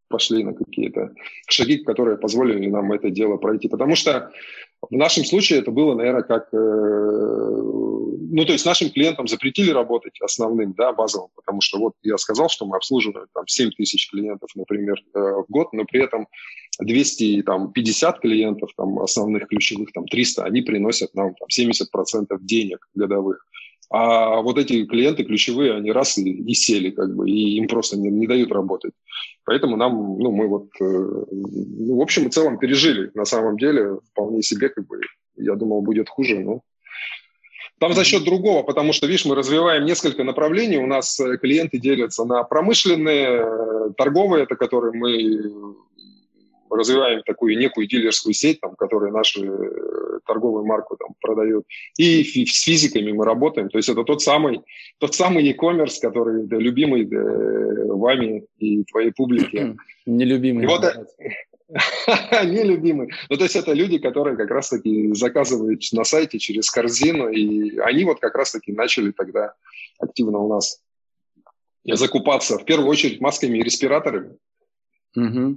[0.09, 1.13] пошли на какие-то
[1.47, 3.69] шаги, которые позволили нам это дело пройти.
[3.69, 4.31] Потому что
[4.81, 6.47] в нашем случае это было, наверное, как...
[6.53, 6.57] Э,
[8.31, 12.47] ну, то есть нашим клиентам запретили работать основным, да, базовым, потому что вот я сказал,
[12.47, 16.27] что мы обслуживаем там 7 тысяч клиентов, например, э, в год, но при этом
[16.79, 23.45] 250 клиентов, там, основных ключевых, там, 300, они приносят нам там, 70% денег годовых.
[23.91, 27.97] А вот эти клиенты ключевые, они раз и, и сели, как бы, и им просто
[27.97, 28.93] не, не дают работать.
[29.45, 33.09] Поэтому нам, ну, мы вот, э, ну, в общем и целом пережили.
[33.15, 35.01] На самом деле, вполне себе, как бы,
[35.37, 36.61] я думал, будет хуже, но
[37.79, 40.77] там за счет другого, потому что, видишь, мы развиваем несколько направлений.
[40.77, 45.75] У нас э, клиенты делятся на промышленные, э, торговые, это которые мы
[46.69, 51.65] развиваем такую некую дилерскую сеть, там, которая нашу э, торговую марку там, продает.
[51.97, 53.69] И с физиками мы работаем.
[53.69, 54.61] То есть это тот самый,
[54.99, 57.17] тот самый e-commerce, который да, любимый да,
[57.93, 59.75] вами и твоей публике.
[60.05, 60.63] Нелюбимый.
[60.63, 60.83] И вот,
[62.45, 63.11] Нелюбимый.
[63.29, 68.05] Ну, то есть это люди, которые как раз-таки заказывают на сайте через корзину, и они
[68.05, 69.53] вот как раз-таки начали тогда
[69.99, 70.81] активно у нас
[71.85, 74.37] закупаться, в первую очередь, масками и респираторами.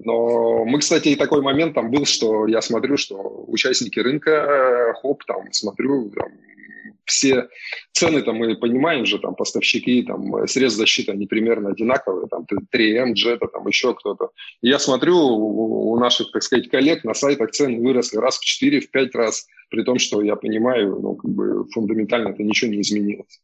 [0.05, 4.93] Но мы, кстати, и такой момент там был, что я смотрю, что участники рынка, э,
[4.95, 6.31] хоп, там, смотрю, там,
[7.05, 7.49] все
[7.93, 13.13] цены там мы понимаем же, там, поставщики, там, средств защиты, они примерно одинаковые, там, 3M,
[13.15, 14.31] Jetta, там, еще кто-то.
[14.63, 18.91] Я смотрю, у наших, так сказать, коллег на сайтах цены выросли раз в 4, в
[18.91, 23.41] 5 раз, при том, что я понимаю, ну, как бы фундаментально это ничего не изменилось.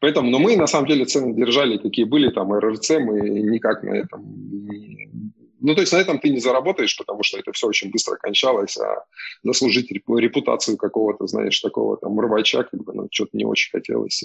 [0.00, 3.90] Поэтому, но мы на самом деле цены держали, какие были там РРЦ, мы никак на
[3.90, 4.22] этом.
[5.60, 8.76] Ну, то есть на этом ты не заработаешь, потому что это все очень быстро кончалось,
[8.78, 9.04] а
[9.42, 14.24] заслужить репутацию какого-то, знаешь, такого там рвача, как бы, ну, что-то не очень хотелось.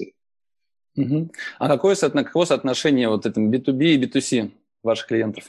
[0.95, 1.31] Угу.
[1.59, 4.51] А какое, какое соотношение вот этим B2B и B2C
[4.83, 5.45] ваших клиентов?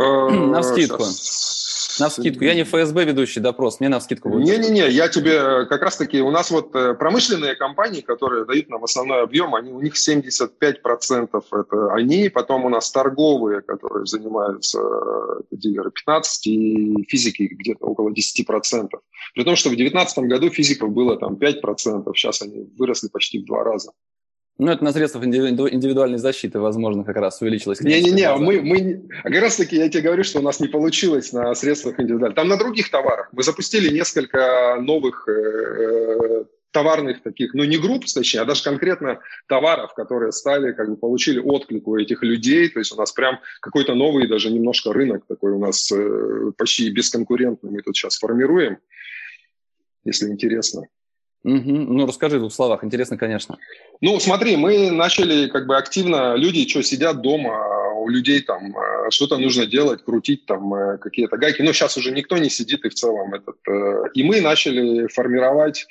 [0.00, 1.04] Э, на скидку.
[1.98, 2.44] На скидку.
[2.44, 4.46] Я не ФСБ ведущий допрос, мне на скидку будет.
[4.46, 8.82] Не-не-не, я тебе э, как раз-таки, у нас вот э, промышленные компании, которые дают нам
[8.82, 14.80] основной объем, они, у них 75% это они, потом у нас торговые, которые занимаются
[15.50, 18.88] дилеры 15, и физики где-то около 10%.
[19.34, 23.44] При том, что в 2019 году физиков было там 5%, сейчас они выросли почти в
[23.44, 23.92] два раза.
[24.60, 27.80] Ну, это на средствах индивидуальной защиты, возможно, как раз увеличилось.
[27.80, 31.54] Не-не-не, мы, мы, а как раз-таки я тебе говорю, что у нас не получилось на
[31.54, 32.36] средствах индивидуальной.
[32.36, 33.30] Там на других товарах.
[33.32, 39.20] Мы запустили несколько новых э, э, товарных таких, ну не групп, точнее, а даже конкретно
[39.48, 42.68] товаров, которые стали, как бы получили отклик у этих людей.
[42.68, 46.90] То есть у нас прям какой-то новый даже немножко рынок такой у нас э, почти
[46.90, 48.76] бесконкурентный мы тут сейчас формируем,
[50.04, 50.82] если интересно.
[51.42, 51.72] Угу.
[51.72, 52.84] Ну, расскажи в двух словах.
[52.84, 53.58] Интересно, конечно.
[54.00, 59.10] Ну, смотри, мы начали как бы активно, люди что, сидят дома, у людей там э,
[59.10, 61.62] что-то нужно делать, крутить там э, какие-то гайки.
[61.62, 63.56] Но сейчас уже никто не сидит, и в целом этот...
[63.68, 65.86] Э, и мы начали формировать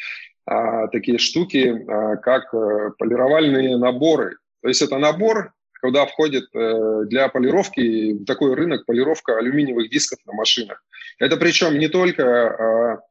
[0.45, 2.51] а, такие штуки, а, как
[2.97, 4.37] полировальные наборы.
[4.61, 10.83] То есть это набор, куда входит для полировки такой рынок полировка алюминиевых дисков на машинах.
[11.19, 13.01] Это причем не только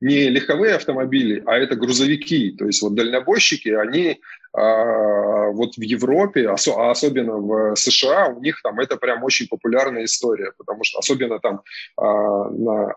[0.00, 2.52] не легковые автомобили, а это грузовики.
[2.52, 4.20] То есть вот дальнобойщики, они
[4.52, 6.54] а, вот в Европе, а
[6.90, 11.62] особенно в США, у них там это прям очень популярная история, потому что особенно там
[11.96, 12.94] а, на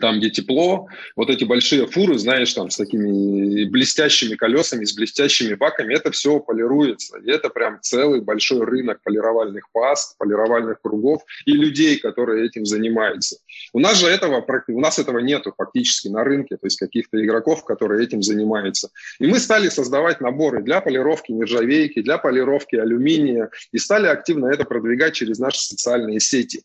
[0.00, 5.54] там, где тепло, вот эти большие фуры, знаешь, там с такими блестящими колесами, с блестящими
[5.54, 7.18] баками, это все полируется.
[7.18, 13.36] И это прям целый большой рынок полировальных паст, полировальных кругов и людей, которые этим занимаются.
[13.72, 17.64] У нас же этого, у нас этого нету фактически на рынке, то есть каких-то игроков,
[17.64, 18.90] которые этим занимаются.
[19.18, 24.64] И мы стали создавать наборы для полировки нержавейки, для полировки алюминия, и стали активно это
[24.64, 26.62] продвигать через наши социальные сети.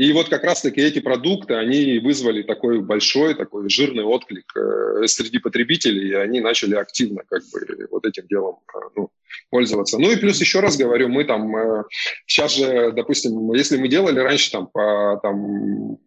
[0.00, 5.38] И вот как раз-таки эти продукты, они вызвали такой большой, такой жирный отклик э, среди
[5.38, 9.10] потребителей, и они начали активно как бы вот этим делом э, ну,
[9.50, 9.98] пользоваться.
[9.98, 11.84] Ну и плюс еще раз говорю, мы там э,
[12.26, 15.98] сейчас же, допустим, если мы делали раньше там по там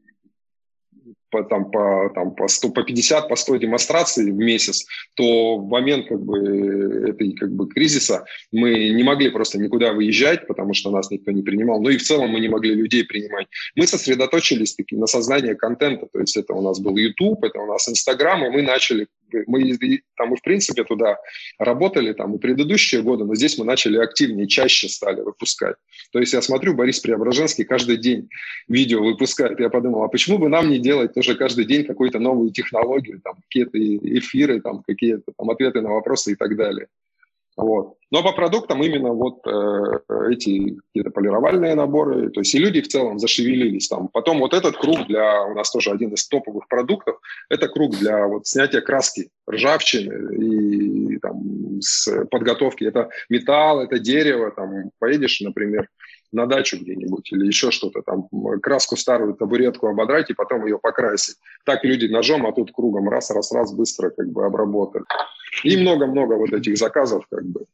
[1.34, 5.67] по, там, по, там, по, 100, по 50, по 100 демонстраций в месяц, то в
[5.67, 10.91] момент как бы, этой как бы, кризиса мы не могли просто никуда выезжать, потому что
[10.91, 11.82] нас никто не принимал.
[11.82, 13.48] Ну и в целом мы не могли людей принимать.
[13.76, 16.08] Мы сосредоточились таки на создании контента.
[16.13, 19.08] То есть это у нас был YouTube, это у нас Instagram, и мы начали
[19.48, 19.78] мы
[20.15, 21.17] там и в принципе туда
[21.58, 25.76] работали там и предыдущие годы, но здесь мы начали активнее, чаще стали выпускать.
[26.12, 28.30] То есть я смотрю, Борис Преображенский каждый день
[28.67, 29.60] видео выпускает.
[29.60, 33.36] Я подумал, а почему бы нам не делать тоже каждый день какую-то новую технологию, там
[33.36, 36.88] какие-то эфиры, там какие-то там ответы на вопросы и так далее.
[37.56, 37.96] Вот.
[38.10, 42.88] Но по продуктам именно вот э, эти какие-то полировальные наборы, то есть и люди в
[42.88, 44.08] целом зашевелились там.
[44.08, 48.28] Потом вот этот круг для, у нас тоже один из топовых продуктов, это круг для
[48.28, 52.84] вот снятия краски ржавчины и там с подготовки.
[52.84, 55.88] Это металл, это дерево, там поедешь, например,
[56.34, 58.28] на дачу где-нибудь или еще что-то, там
[58.62, 61.38] краску старую табуретку ободрать и потом ее покрасить.
[61.65, 65.06] Так люди ножом, а тут кругом раз-раз-раз быстро как бы обработали.
[65.63, 67.65] И много-много вот этих заказов как бы.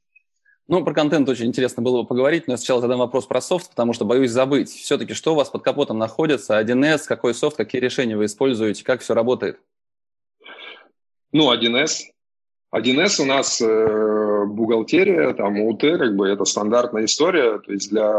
[0.67, 3.72] Ну, про контент очень интересно было бы поговорить, но я сначала задам вопрос про софт,
[3.72, 4.69] потому что боюсь забыть.
[4.69, 6.62] Все-таки, что у вас под капотом находится?
[6.62, 9.60] 1С, какой софт, какие решения вы используете, как все работает?
[11.32, 12.12] Ну, 1С.
[12.76, 18.12] 1С у нас э, бухгалтерия, там УТ, как бы это стандартная история, то есть для,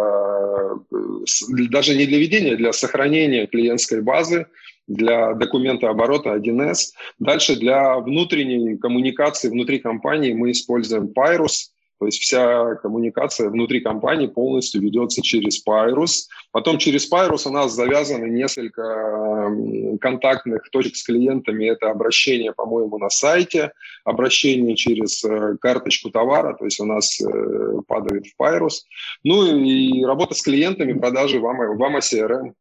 [0.91, 4.47] э, даже не для ведения, для сохранения клиентской базы,
[4.89, 6.93] для документа оборота 1С.
[7.21, 11.70] Дальше для внутренней коммуникации внутри компании мы используем Pyrus,
[12.01, 16.29] то есть вся коммуникация внутри компании полностью ведется через Pyrus.
[16.51, 19.55] Потом через Pyrus у нас завязаны несколько
[20.01, 21.67] контактных точек с клиентами.
[21.67, 23.73] Это обращение, по-моему, на сайте,
[24.05, 28.81] обращение через э, карточку товара, то есть у нас э, падает в Pyrus.
[29.23, 32.55] Ну и работа с клиентами, продажи в AMA, в AMA CRM.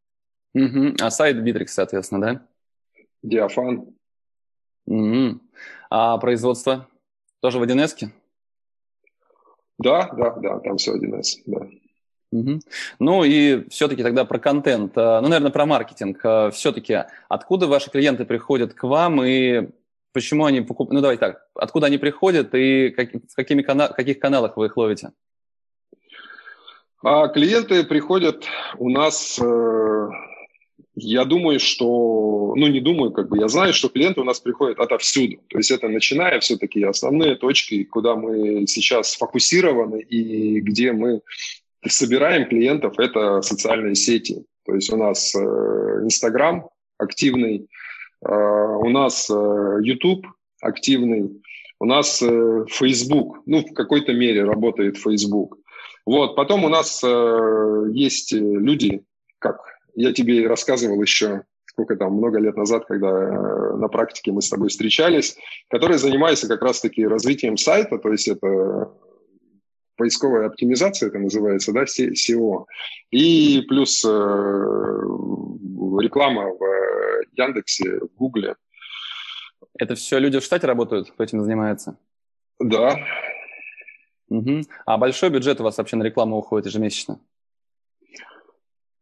[0.53, 0.95] Угу.
[0.99, 2.45] А сайт Bittrex, соответственно, да?
[3.23, 3.95] Диафан.
[4.85, 5.39] Угу.
[5.89, 6.89] А производство
[7.39, 8.09] тоже в 1С?
[9.79, 11.67] Да, да, да, там все 1С, да.
[12.31, 12.59] Угу.
[12.99, 16.19] Ну и все-таки тогда про контент, а, ну, наверное, про маркетинг.
[16.23, 19.69] А, все-таки откуда ваши клиенты приходят к вам и
[20.11, 20.93] Почему они покупают?
[20.93, 21.45] Ну, давай так.
[21.53, 23.89] Откуда они приходят и как, в какими кана...
[23.89, 25.11] каких каналах вы их ловите?
[27.03, 28.45] А клиенты приходят
[28.77, 30.09] у нас, э,
[31.01, 34.79] я думаю, что, ну не думаю, как бы я знаю, что клиенты у нас приходят
[34.79, 35.37] отовсюду.
[35.49, 41.21] То есть это начиная все-таки основные точки, куда мы сейчас фокусированы и где мы
[41.87, 44.43] собираем клиентов, это социальные сети.
[44.65, 45.39] То есть у нас э,
[46.03, 47.67] Инстаграм активный,
[48.25, 50.27] э, у нас YouTube
[50.61, 51.41] активный,
[51.79, 55.57] у нас Facebook, ну в какой-то мере работает Facebook.
[56.05, 59.03] Вот, потом у нас э, есть люди,
[59.39, 64.41] как я тебе рассказывал еще сколько там, много лет назад, когда э, на практике мы
[64.41, 65.37] с тобой встречались,
[65.69, 68.91] которые занимаются как раз-таки развитием сайта, то есть это
[69.95, 72.65] поисковая оптимизация, это называется, да, SEO,
[73.11, 74.09] и плюс э,
[75.99, 76.61] реклама в
[77.37, 78.55] Яндексе, в Гугле.
[79.77, 81.97] Это все люди в штате работают, кто этим занимается?
[82.59, 82.95] Да,
[84.29, 84.61] Угу.
[84.85, 87.19] А большой бюджет у вас вообще на рекламу уходит ежемесячно?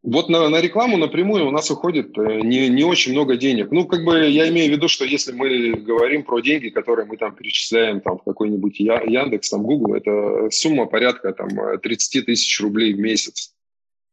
[0.09, 3.71] Вот на, на рекламу напрямую у нас уходит э, не, не очень много денег.
[3.71, 7.17] Ну, как бы я имею в виду, что если мы говорим про деньги, которые мы
[7.17, 11.49] там перечисляем там, в какой-нибудь Яндекс, там, Google, это сумма порядка там
[11.81, 13.53] 30 тысяч рублей в месяц.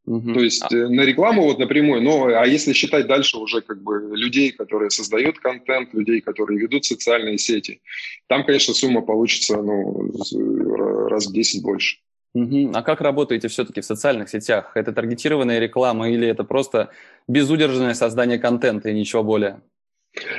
[0.06, 0.34] Угу.
[0.34, 0.74] То есть а.
[0.74, 4.90] Э, на рекламу вот напрямую, но а если считать дальше уже как бы людей, которые
[4.90, 7.80] создают контент, людей, которые ведут социальные сети,
[8.26, 10.10] там, конечно, сумма получится ну,
[11.08, 11.98] раз в 10 больше.
[12.34, 12.72] Угу.
[12.74, 14.72] А как работаете все-таки в социальных сетях?
[14.74, 16.90] Это таргетированная реклама или это просто
[17.28, 19.60] безудержное создание контента и ничего более?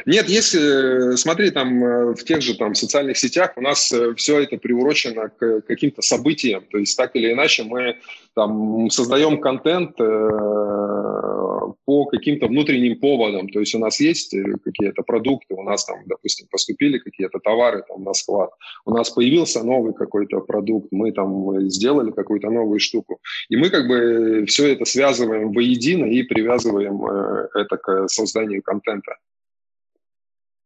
[0.05, 4.13] Нет, если, э, смотри, там э, в тех же там социальных сетях у нас э,
[4.15, 7.97] все это приурочено к каким-то событиям, то есть так или иначе мы
[8.35, 9.97] там создаем контент
[11.85, 16.47] по каким-то внутренним поводам, то есть у нас есть какие-то продукты, у нас там, допустим,
[16.51, 18.51] поступили какие-то товары там на склад,
[18.85, 23.87] у нас появился новый какой-то продукт, мы там сделали какую-то новую штуку, и мы как
[23.87, 27.05] бы все это связываем воедино и привязываем
[27.53, 29.15] это к созданию контента.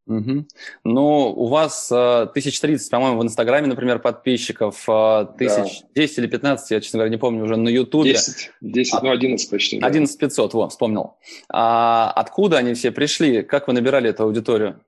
[0.09, 0.45] Угу.
[0.85, 6.01] Ну, у вас э, 1030, по-моему, в Инстаграме, например, подписчиков, э, тысяч, да.
[6.01, 8.13] 10 или 15, я, честно говоря, не помню, уже на Ютубе.
[8.13, 9.79] 10, 10 а, ну 11 почти.
[9.79, 9.85] Да.
[9.85, 11.17] 11 500, вот, вспомнил.
[11.47, 13.43] А откуда они все пришли?
[13.43, 14.81] Как вы набирали эту аудиторию?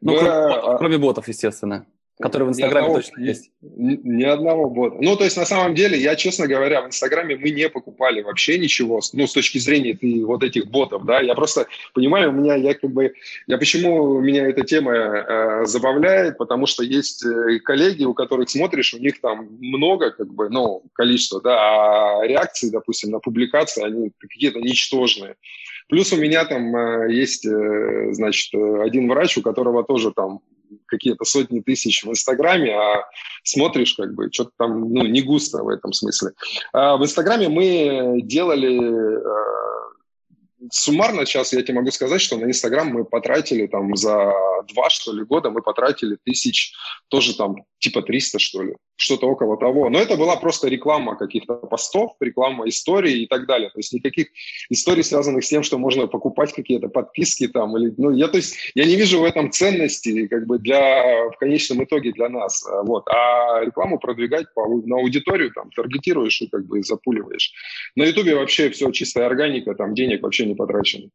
[0.00, 0.78] Ну, да, кроме, а...
[0.78, 1.84] кроме ботов, естественно.
[2.18, 3.50] Который в Инстаграме одного, точно есть.
[3.60, 4.96] Ни, ни одного бота.
[5.00, 8.58] Ну, то есть, на самом деле, я, честно говоря, в Инстаграме мы не покупали вообще
[8.58, 11.20] ничего, ну, с точки зрения ты, вот этих ботов, да.
[11.20, 13.12] Я просто понимаю, у меня, я как бы,
[13.46, 18.94] я почему меня эта тема э, забавляет, потому что есть э, коллеги, у которых смотришь,
[18.94, 24.12] у них там много, как бы, ну, количество, да, а реакции, допустим, на публикации, они
[24.18, 25.34] какие-то ничтожные.
[25.88, 30.40] Плюс у меня там э, есть, э, значит, один врач, у которого тоже там
[30.86, 33.04] какие-то сотни тысяч в Инстаграме, а
[33.42, 36.32] смотришь, как бы, что-то там, ну, не густо в этом смысле.
[36.72, 39.75] А в Инстаграме мы делали э,
[40.70, 44.32] суммарно сейчас я тебе могу сказать, что на Инстаграм мы потратили там за
[44.68, 46.72] два, что ли, года мы потратили тысяч,
[47.08, 49.90] тоже там типа 300, что ли, что-то около того.
[49.90, 53.70] Но это была просто реклама каких-то постов, реклама истории и так далее.
[53.70, 54.28] То есть никаких
[54.70, 57.76] историй, связанных с тем, что можно покупать какие-то подписки там.
[57.76, 61.36] Или, ну, я, то есть, я не вижу в этом ценности как бы для, в
[61.38, 62.64] конечном итоге для нас.
[62.84, 63.06] Вот.
[63.08, 67.52] А рекламу продвигать по, на аудиторию, там, таргетируешь и как бы запуливаешь.
[67.94, 71.10] На Ютубе вообще все чистая органика, там денег вообще не потрачено.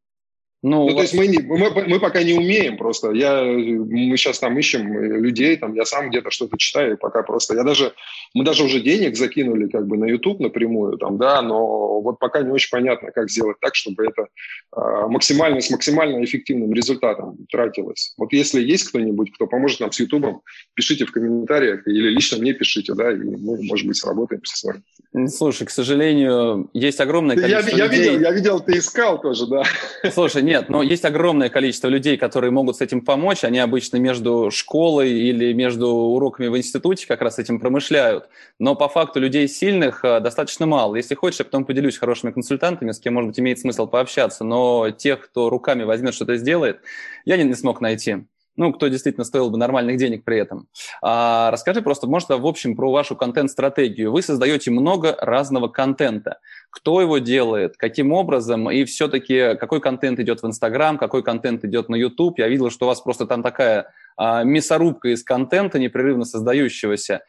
[0.63, 3.12] Ну, ну то есть мы, не, мы, мы пока не умеем просто.
[3.12, 7.56] Я, мы сейчас там ищем людей, там, я сам где-то что-то читаю, пока просто.
[7.56, 7.93] Я даже,
[8.36, 12.41] мы даже уже денег закинули как бы на YouTube напрямую, там, да, но вот пока
[12.41, 14.28] не очень понятно, как сделать так, чтобы это
[14.76, 18.13] э, максимально, с максимально эффективным результатом тратилось.
[18.17, 20.41] Вот если есть кто-нибудь, кто поможет нам с YouTube,
[20.76, 25.28] пишите в комментариях или лично мне пишите, да, и мы, может быть, сработаемся с вами.
[25.28, 28.12] Слушай, к сожалению, есть огромное количество я, я людей...
[28.12, 29.63] Видел, я видел, ты искал тоже, да.
[30.12, 33.46] Слушай, нет, но есть огромное количество людей, которые могут с этим помочь.
[33.46, 38.28] Они обычно между школой или между уроками в институте как раз этим промышляют.
[38.60, 40.97] Но по факту людей сильных э, достаточно мало.
[40.97, 44.43] Если хочешь, я потом поделюсь хорошими консультантами, с кем, может быть, имеет смысл пообщаться.
[44.43, 46.82] Но тех, кто руками возьмет, что-то сделает,
[47.24, 48.26] я не, не смог найти
[48.62, 50.68] ну, кто действительно стоил бы нормальных денег при этом.
[51.01, 54.12] А, расскажи просто, может, в общем, про вашу контент-стратегию.
[54.12, 56.38] Вы создаете много разного контента.
[56.70, 61.89] Кто его делает, каким образом, и все-таки какой контент идет в Инстаграм, какой контент идет
[61.89, 62.38] на YouTube.
[62.38, 67.24] Я видел, что у вас просто там такая а, мясорубка из контента, непрерывно создающегося.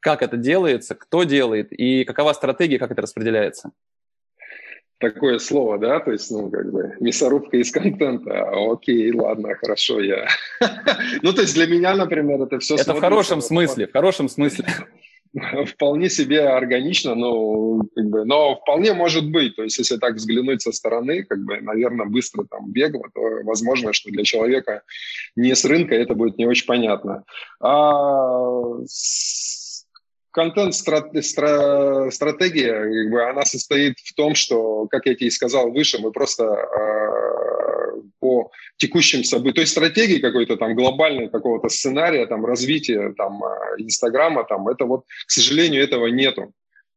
[0.00, 3.72] Как это делается, кто делает, и какова стратегия, как это распределяется?
[4.98, 8.50] Такое слово, да, то есть, ну, как бы, мясорубка из контента.
[8.70, 10.28] Окей, ладно, хорошо, я...
[11.22, 12.76] Ну, то есть для меня, например, это все...
[12.76, 14.64] Это в хорошем смысле, в хорошем смысле.
[15.66, 19.56] Вполне себе органично, но, как бы, но вполне может быть.
[19.56, 23.92] То есть, если так взглянуть со стороны, как бы, наверное, быстро там бегло, то возможно,
[23.92, 24.82] что для человека
[25.36, 27.24] не с рынка это будет не очень понятно.
[27.60, 28.84] А
[30.38, 36.12] контент-стратегия, как бы, она состоит в том, что, как я тебе и сказал выше, мы
[36.12, 43.12] просто э, по текущим событиям, то есть стратегии какой-то там глобальной какого-то сценария, там развития
[43.16, 46.52] там а, Инстаграма, там это вот, к сожалению, этого нету.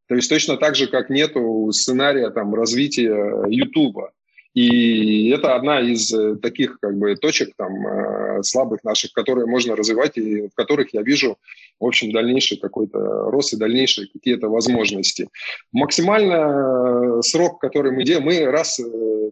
[0.07, 4.11] То есть точно так же, как нету сценария там развития Ютуба.
[4.53, 9.77] И это одна из э, таких как бы точек там э, слабых наших, которые можно
[9.77, 11.37] развивать и в которых я вижу,
[11.79, 12.99] в общем, дальнейший какой-то
[13.31, 15.29] рост и дальнейшие какие-то возможности.
[15.71, 18.79] Максимально э, срок, который мы делаем, мы раз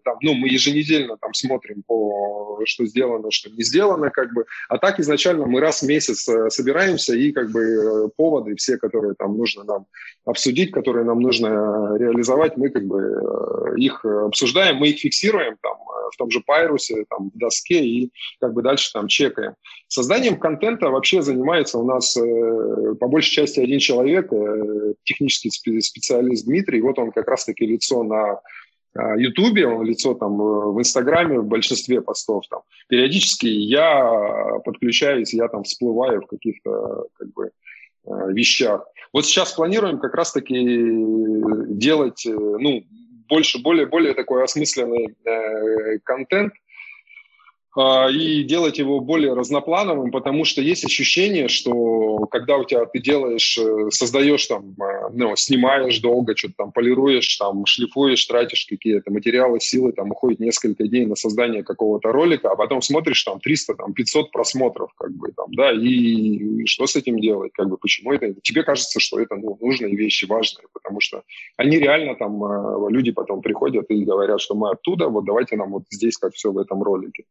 [0.05, 4.77] там, ну, мы еженедельно там смотрим по что сделано, что не сделано, как бы, а
[4.77, 9.63] так изначально мы раз в месяц собираемся и как бы поводы все, которые там нужно
[9.63, 9.85] нам
[10.25, 16.09] обсудить, которые нам нужно реализовать, мы как бы их обсуждаем, мы их фиксируем там э,
[16.13, 19.53] в том же Пайрусе, там, в доске и как бы дальше там чекаем.
[19.87, 26.45] Созданием контента вообще занимается у нас э, по большей части один человек, э, технический специалист
[26.45, 26.81] Дмитрий.
[26.81, 28.39] Вот он как раз-таки лицо на
[29.17, 32.61] Ютубе, он лицо там в Инстаграме в большинстве постов там.
[32.87, 37.51] Периодически я подключаюсь, я там всплываю в каких-то как бы
[38.33, 38.87] вещах.
[39.13, 40.55] Вот сейчас планируем как раз-таки
[41.69, 42.83] делать, ну,
[43.29, 46.53] больше, более, более такой осмысленный э, контент
[47.77, 53.57] и делать его более разноплановым, потому что есть ощущение, что когда у тебя ты делаешь,
[53.57, 59.59] э, создаешь там, э, ну, снимаешь долго, что-то там полируешь, там, шлифуешь, тратишь какие-то материалы,
[59.59, 63.93] силы, там, уходит несколько дней на создание какого-то ролика, а потом смотришь там 300, там,
[63.93, 68.13] 500 просмотров, как бы, там, да, и, и что с этим делать, как бы, почему
[68.13, 71.23] это, тебе кажется, что это, ну, нужные вещи, важные, потому что
[71.57, 75.71] они реально там, э, люди потом приходят и говорят, что мы оттуда, вот давайте нам
[75.71, 77.25] вот здесь как все в этом ролике.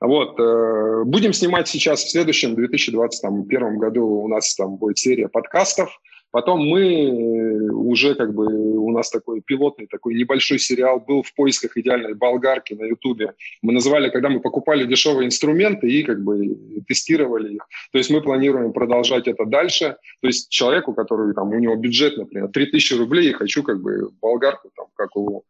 [0.00, 5.90] Вот, э, будем снимать сейчас в следующем 2021 году у нас там будет серия подкастов,
[6.30, 11.34] Потом мы э, уже как бы у нас такой пилотный такой небольшой сериал был в
[11.34, 13.32] поисках идеальной болгарки на Ютубе.
[13.62, 16.54] Мы называли, когда мы покупали дешевые инструменты и как бы
[16.86, 17.66] тестировали их.
[17.92, 19.96] То есть мы планируем продолжать это дальше.
[20.20, 24.10] То есть человеку, который там у него бюджет, например, 3000 рублей, и хочу как бы
[24.20, 25.44] болгарку там как у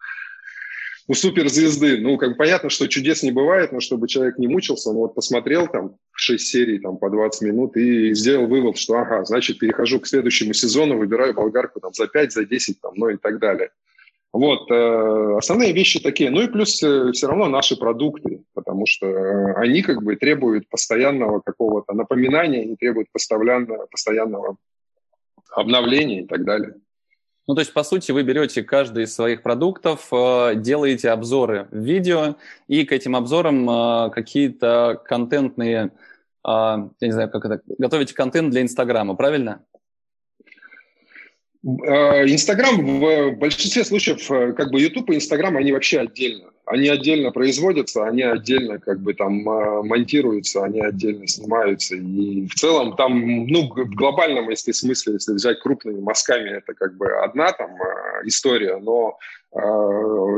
[1.08, 1.98] у суперзвезды.
[1.98, 5.66] Ну, как понятно, что чудес не бывает, но чтобы человек не мучился, он вот посмотрел
[5.66, 10.06] там 6 серий там по 20 минут и сделал вывод, что ага, значит, перехожу к
[10.06, 13.70] следующему сезону, выбираю болгарку там за 5, за 10, там, ну и так далее.
[14.30, 16.30] Вот, э, основные вещи такие.
[16.30, 20.68] Ну и плюс э, все равно наши продукты, потому что э, они как бы требуют
[20.68, 24.58] постоянного какого-то напоминания, они требуют постоянного, постоянного
[25.50, 26.74] обновления и так далее.
[27.48, 31.78] Ну, то есть, по сути, вы берете каждый из своих продуктов, э, делаете обзоры в
[31.78, 32.36] видео,
[32.66, 35.90] и к этим обзорам э, какие-то контентные, э,
[36.46, 39.64] я не знаю, как это, готовите контент для Инстаграма, правильно?
[41.64, 48.04] Инстаграм в большинстве случаев, как бы YouTube и Инстаграм, они вообще отдельно они отдельно производятся,
[48.04, 51.96] они отдельно как бы там а, монтируются, они отдельно снимаются.
[51.96, 56.96] И в целом там, ну, в глобальном, если смысле, если взять крупными мазками, это как
[56.96, 57.70] бы одна там
[58.24, 59.18] история, но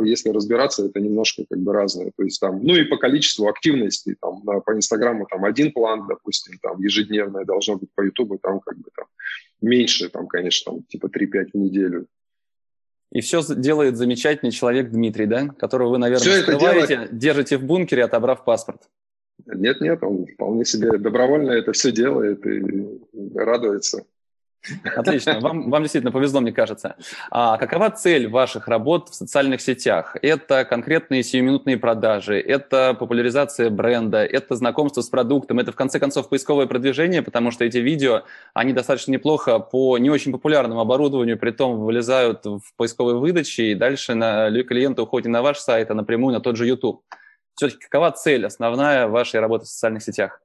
[0.05, 2.13] если разбираться, это немножко как бы разное.
[2.17, 6.59] То есть там, ну и по количеству активности, там, по Инстаграму там один план, допустим,
[6.63, 9.07] там ежедневное должно быть по Ютубу, там как бы там
[9.61, 12.07] меньше, там, конечно, там, типа 3-5 в неделю.
[13.13, 15.49] И все делает замечательный человек Дмитрий, да?
[15.49, 17.19] Которого вы, наверное, все скрываете, делает...
[17.19, 18.89] держите в бункере, отобрав паспорт.
[19.47, 23.01] Нет-нет, он вполне себе добровольно это все делает и
[23.35, 24.05] радуется.
[24.97, 26.97] Отлично, вам, вам действительно повезло, мне кажется.
[27.31, 30.17] А какова цель ваших работ в социальных сетях?
[30.21, 36.29] Это конкретные сиюминутные продажи, это популяризация бренда, это знакомство с продуктом, это в конце концов
[36.29, 41.53] поисковое продвижение, потому что эти видео, они достаточно неплохо по не очень популярному оборудованию, при
[41.53, 45.95] том вылезают в поисковой выдаче, и дальше на, клиенты уходят не на ваш сайт, а
[45.95, 47.03] напрямую на тот же YouTube.
[47.55, 50.41] Все-таки какова цель основная вашей работы в социальных сетях?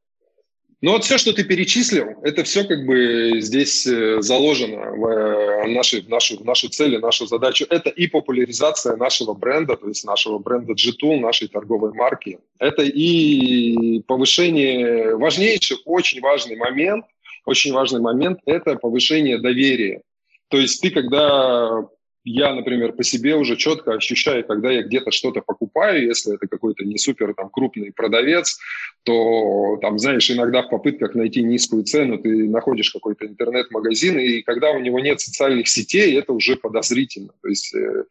[0.85, 5.67] Ну вот все, что ты перечислил, это все как бы здесь э, заложено в э,
[5.67, 7.65] наши, в нашу, в нашу цель, нашу задачу.
[7.71, 12.37] Это и популяризация нашего бренда, то есть нашего бренда G2, нашей торговой марки.
[12.59, 17.05] Это и повышение, важнейший, очень важный момент,
[17.47, 20.03] очень важный момент– это повышение доверия.
[20.49, 21.87] То есть ты, когда
[22.25, 26.83] я, например, по себе уже четко ощущаю, когда я где-то что-то покупаю, если это какой-то
[26.83, 28.59] не супер там крупный продавец,
[29.05, 34.71] то там, знаешь, иногда в попытках найти низкую цену ты находишь какой-то интернет-магазин, и когда
[34.71, 37.29] у него нет социальных сетей, это уже подозрительно.
[37.41, 38.03] То есть, э,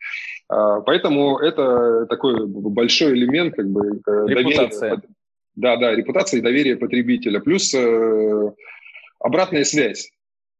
[0.52, 4.90] э, поэтому это такой большой элемент как бы Репутация.
[4.90, 5.08] доверия.
[5.56, 7.40] Да, да, репутация и доверие потребителя.
[7.40, 8.50] Плюс э,
[9.18, 10.12] обратная связь.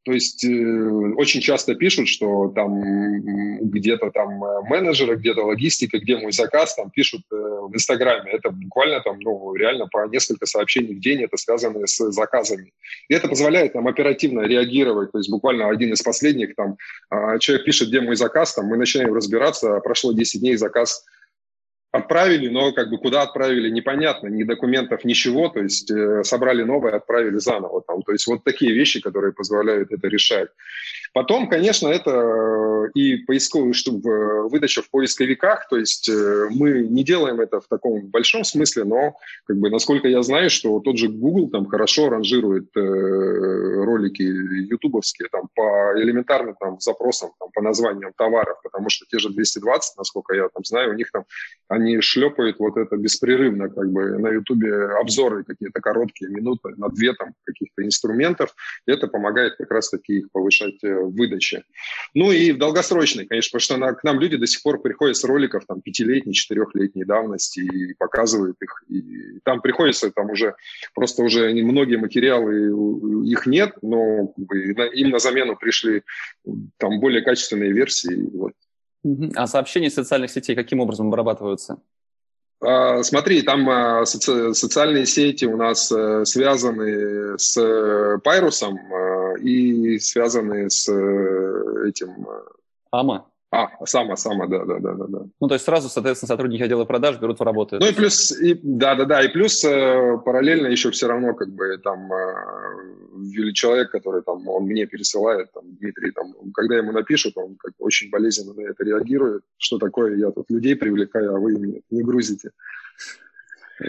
[0.05, 2.79] То есть э, очень часто пишут, что там
[3.61, 8.33] где-то там э, менеджеры, где-то логистика, где мой заказ, там пишут э, в Инстаграме.
[8.33, 12.73] Это буквально там, ну, реально по несколько сообщений в день это связано с заказами.
[13.09, 15.11] И это позволяет нам оперативно реагировать.
[15.13, 16.77] То есть буквально один из последних, там,
[17.11, 21.05] э, человек пишет, где мой заказ, там, мы начинаем разбираться, прошло 10 дней, заказ
[21.95, 26.97] отправили, но как бы куда отправили, непонятно, ни документов, ничего, то есть э, собрали новое,
[26.97, 27.83] отправили заново.
[27.87, 28.03] Там.
[28.03, 30.49] То есть вот такие вещи, которые позволяют это решать.
[31.15, 36.89] Потом, конечно, это э, и поисковую чтобы э, выдача в поисковиках, то есть э, мы
[36.89, 39.15] не делаем это в таком большом смысле, но,
[39.47, 45.49] как бы, насколько я знаю, что тот же Google там хорошо ранжирует ролики ютубовские там
[45.55, 50.49] по элементарным там запросам, там, по названиям товаров, потому что те же 220, насколько я
[50.49, 51.27] там знаю, у них там
[51.69, 57.13] они шлепают вот это беспрерывно, как бы на ютубе обзоры какие-то короткие, минуты на две
[57.13, 58.53] там каких-то инструментов,
[58.87, 61.65] и это помогает как раз-таки их повышать выдачи.
[62.15, 65.17] Ну и в долгосрочной, конечно, потому что на, к нам люди до сих пор приходят
[65.17, 68.85] с роликов там пятилетней, четырехлетней давности и показывают их.
[68.89, 70.55] И там приходится там уже,
[70.95, 74.59] просто уже многие материалы, их нет, но как бы,
[74.95, 76.03] им на замену пришли
[76.79, 78.29] там более качественные версии.
[78.33, 78.53] Вот.
[79.37, 81.79] А сообщения из социальных сетей каким образом обрабатываются?
[82.61, 88.79] А, смотри, там а, соци- социальные сети у нас э, связаны с Пайрусом,
[89.35, 92.29] и связанные с э, этим...
[92.29, 92.41] Э,
[92.91, 93.27] АМА?
[93.55, 95.19] А, сама, сама, да, да, да, да, да.
[95.41, 97.79] Ну, то есть сразу, соответственно, сотрудники отдела продаж берут в работу.
[97.79, 101.51] Ну и плюс, и, да, да, да, и плюс э, параллельно еще все равно, как
[101.51, 107.37] бы, там, э, человек, который там, он мне пересылает, там, Дмитрий, там, когда ему напишут,
[107.37, 111.57] он как очень болезненно на это реагирует, что такое, я тут людей привлекаю, а вы
[111.57, 112.51] мне не грузите.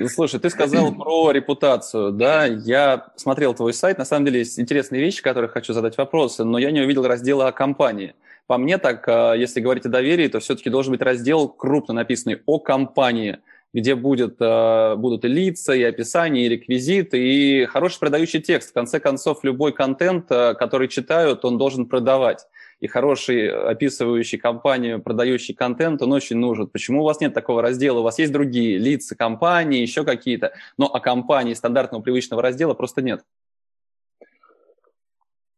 [0.08, 5.02] Слушай, ты сказал про репутацию, да, я смотрел твой сайт, на самом деле есть интересные
[5.02, 8.16] вещи, которые хочу задать вопросы, но я не увидел раздела о компании.
[8.48, 12.42] По мне так, а, если говорить о доверии, то все-таки должен быть раздел крупно написанный
[12.46, 13.40] о компании,
[13.74, 18.70] где будет, а, будут и лица, и описание, и реквизиты, и хороший продающий текст.
[18.70, 22.48] В конце концов, любой контент, а, который читают, он должен продавать
[22.80, 26.68] и хороший, описывающий компанию, продающий контент, он очень нужен.
[26.68, 28.00] Почему у вас нет такого раздела?
[28.00, 33.02] У вас есть другие лица компании, еще какие-то, но о компании стандартного привычного раздела просто
[33.02, 33.24] нет.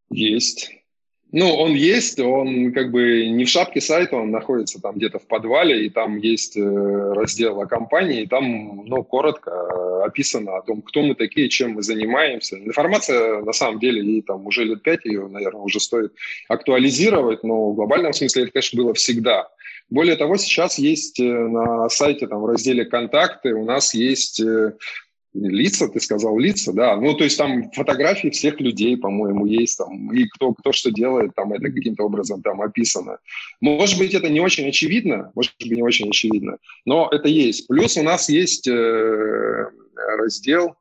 [0.10, 0.72] Есть.
[1.34, 5.28] Ну, он есть, он как бы не в шапке сайта, он находится там где-то в
[5.28, 6.62] подвале, и там есть э,
[7.14, 11.72] раздел о компании, и там, ну, коротко э, описано о том, кто мы такие, чем
[11.72, 12.58] мы занимаемся.
[12.58, 16.14] Информация, на самом деле, ей там уже лет пять, ее, наверное, уже стоит
[16.48, 19.50] актуализировать, но в глобальном смысле это, конечно, было всегда.
[19.90, 24.42] Более того, сейчас есть э, на сайте, там, в разделе «Контакты» у нас есть
[25.34, 26.96] Лица, ты сказал лица, да.
[26.96, 31.36] Ну, то есть там фотографии всех людей, по-моему, есть там, и кто, кто что делает,
[31.36, 33.20] там это каким-то образом там описано.
[33.62, 37.68] Может быть, это не очень очевидно, может быть, не очень очевидно, но это есть.
[37.68, 39.66] Плюс у нас есть э,
[39.96, 40.76] раздел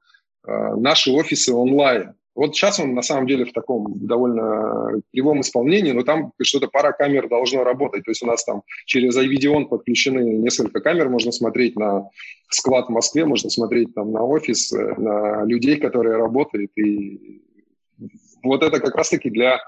[0.47, 2.15] э, «Наши офисы онлайн».
[2.37, 6.93] Вот сейчас он на самом деле в таком довольно кривом исполнении, но там что-то пара
[6.93, 8.05] камер должно работать.
[8.05, 12.11] То есть у нас там через iVideon подключены несколько камер, можно смотреть на
[12.51, 16.71] склад в Москве, можно смотреть там на офис, э, на людей, которые работают.
[16.77, 17.43] И
[18.43, 19.59] вот это как раз-таки для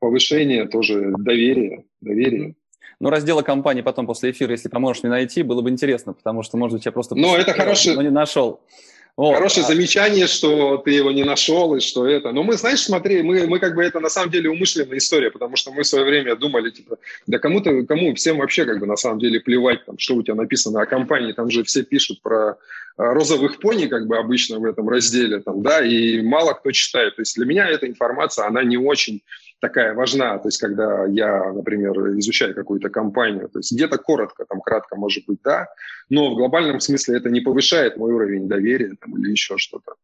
[0.00, 1.84] повышения тоже доверия.
[2.00, 2.54] доверия.
[3.00, 6.56] Ну, раздела компании потом после эфира, если поможешь мне найти, было бы интересно, потому что,
[6.56, 7.14] может быть, я просто...
[7.16, 7.94] Ну, это хороший...
[7.94, 8.60] Но не нашел.
[9.16, 9.34] Вот.
[9.34, 9.68] Хорошее а...
[9.68, 12.32] замечание, что ты его не нашел и что это.
[12.32, 15.54] Но мы, знаешь, смотри, мы, мы как бы это на самом деле умышленная история, потому
[15.56, 18.96] что мы в свое время думали, типа, да кому-то, кому всем вообще как бы на
[18.96, 22.58] самом деле плевать, там, что у тебя написано о компании, там же все пишут про
[22.96, 27.14] а, розовых пони, как бы обычно в этом разделе, там, да, и мало кто читает.
[27.14, 29.22] То есть для меня эта информация, она не очень
[29.64, 34.60] такая важна, то есть когда я, например, изучаю какую-то компанию, то есть где-то коротко, там
[34.60, 35.68] кратко может быть, да,
[36.10, 39.94] но в глобальном смысле это не повышает мой уровень доверия там, или еще что-то.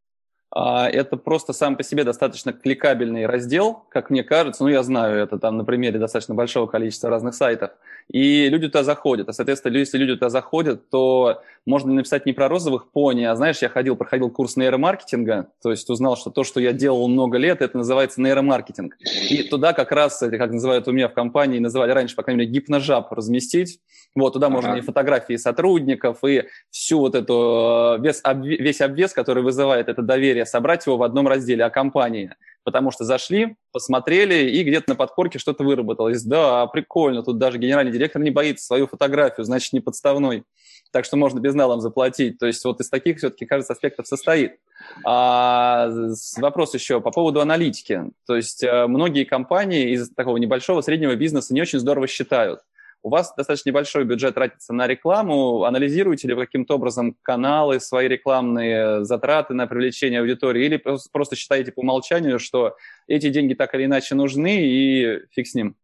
[0.53, 4.65] А, это просто сам по себе достаточно кликабельный раздел, как мне кажется.
[4.65, 7.71] Ну, я знаю это там на примере достаточно большого количества разных сайтов.
[8.09, 9.29] И люди туда заходят.
[9.29, 13.59] А, соответственно, если люди туда заходят, то можно написать не про розовых пони, а, знаешь,
[13.63, 17.61] я ходил, проходил курс нейромаркетинга, то есть узнал, что то, что я делал много лет,
[17.63, 18.97] это называется нейромаркетинг.
[19.29, 22.53] И туда как раз, как называют у меня в компании, называли раньше, по крайней мере,
[22.53, 23.81] гипножаб разместить.
[24.17, 24.57] Вот, туда ага.
[24.57, 30.40] можно и фотографии сотрудников, и всю вот эту, весь, весь обвес, который вызывает это доверие
[30.41, 32.35] доверие, собрать его в одном разделе о компании.
[32.63, 36.23] Потому что зашли, посмотрели, и где-то на подкорке что-то выработалось.
[36.23, 40.45] Да, прикольно, тут даже генеральный директор не боится свою фотографию, значит, не подставной.
[40.93, 42.39] Так что можно безналом заплатить.
[42.39, 44.59] То есть вот из таких все-таки, кажется, аспектов состоит.
[45.05, 45.91] А,
[46.37, 48.03] вопрос еще по поводу аналитики.
[48.27, 52.61] То есть э, многие компании из такого небольшого, среднего бизнеса не очень здорово считают.
[53.03, 55.65] У вас достаточно небольшой бюджет тратится на рекламу.
[55.65, 60.67] Анализируете ли вы каким-то образом каналы, свои рекламные затраты на привлечение аудитории?
[60.67, 62.77] Или просто считаете по умолчанию, что
[63.07, 65.77] эти деньги так или иначе нужны и фиг с ним?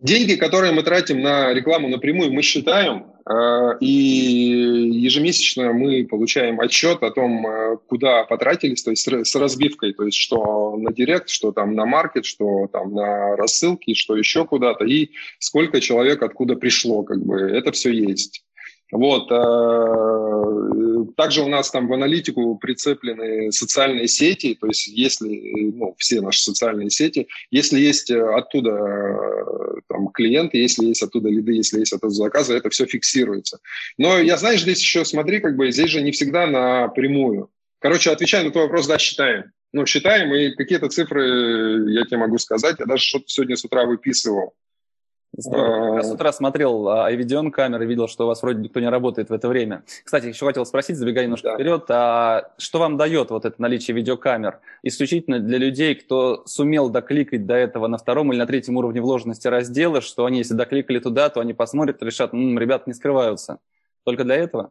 [0.00, 3.13] Деньги, которые мы тратим на рекламу напрямую, мы считаем,
[3.80, 10.04] и ежемесячно мы получаем отчет о том, э, куда потратились, то есть с разбивкой, то
[10.04, 14.84] есть что на директ, что там на маркет, что там на рассылки, что еще куда-то,
[14.84, 18.43] и сколько человек откуда пришло, как бы это все есть.
[18.94, 19.26] Вот.
[19.32, 26.20] Э, также у нас там в аналитику прицеплены социальные сети, то есть если, ну, все
[26.20, 31.92] наши социальные сети, если есть оттуда э, там, клиенты, если есть оттуда лиды, если есть
[31.92, 33.58] оттуда заказы, это все фиксируется.
[33.98, 37.50] Но я, знаешь, здесь еще смотри, как бы здесь же не всегда напрямую.
[37.80, 39.50] Короче, отвечая на твой вопрос, да, считаем.
[39.72, 42.76] Ну, считаем, и какие-то цифры я тебе могу сказать.
[42.78, 44.54] Я даже что-то сегодня с утра выписывал.
[45.36, 49.32] Я с утра смотрел iVideon камеры, видел, что у вас вроде никто не работает в
[49.32, 49.82] это время.
[50.04, 51.54] Кстати, еще хотел спросить, забегая немножко да.
[51.54, 54.60] вперед, а что вам дает вот это наличие видеокамер?
[54.82, 59.48] Исключительно для людей, кто сумел докликать до этого на втором или на третьем уровне вложенности
[59.48, 63.58] раздела, что они, если докликали туда, то они посмотрят и решат, м-м, ребята не скрываются.
[64.04, 64.70] Только для этого?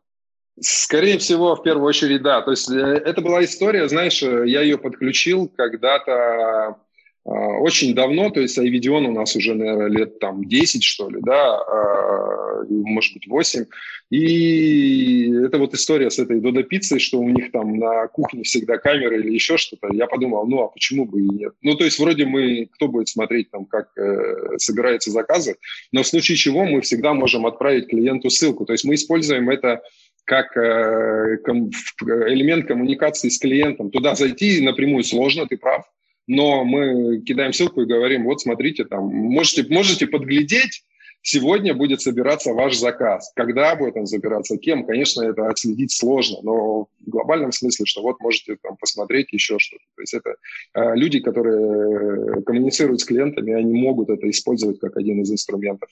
[0.59, 2.41] Скорее всего, в первую очередь, да.
[2.41, 6.77] То есть э, это была история, знаешь, э, я ее подключил когда-то а,
[7.25, 11.57] очень давно, то есть iVideon у нас уже, наверное, лет там 10, что ли, да,
[11.57, 13.65] а, может быть, 8.
[14.09, 18.77] И это вот история с этой Додо пиццей, что у них там на кухне всегда
[18.77, 19.87] камеры или еще что-то.
[19.93, 21.53] Я подумал, ну а почему бы и нет?
[21.61, 25.55] Ну, то есть вроде мы, кто будет смотреть там, как э, собираются заказы,
[25.93, 28.65] но в случае чего мы всегда можем отправить клиенту ссылку.
[28.65, 29.81] То есть мы используем это
[30.25, 31.69] как э, ком,
[32.01, 33.91] элемент коммуникации с клиентом.
[33.91, 35.85] Туда зайти напрямую сложно, ты прав
[36.27, 40.83] но мы кидаем ссылку и говорим, вот смотрите, там можете, можете подглядеть,
[41.21, 43.31] сегодня будет собираться ваш заказ.
[43.35, 48.19] Когда будет он собираться, кем, конечно, это отследить сложно, но в глобальном смысле, что вот
[48.19, 49.83] можете там посмотреть еще что-то.
[49.95, 50.35] То есть это
[50.75, 55.89] э, люди, которые коммуницируют с клиентами, они могут это использовать как один из инструментов.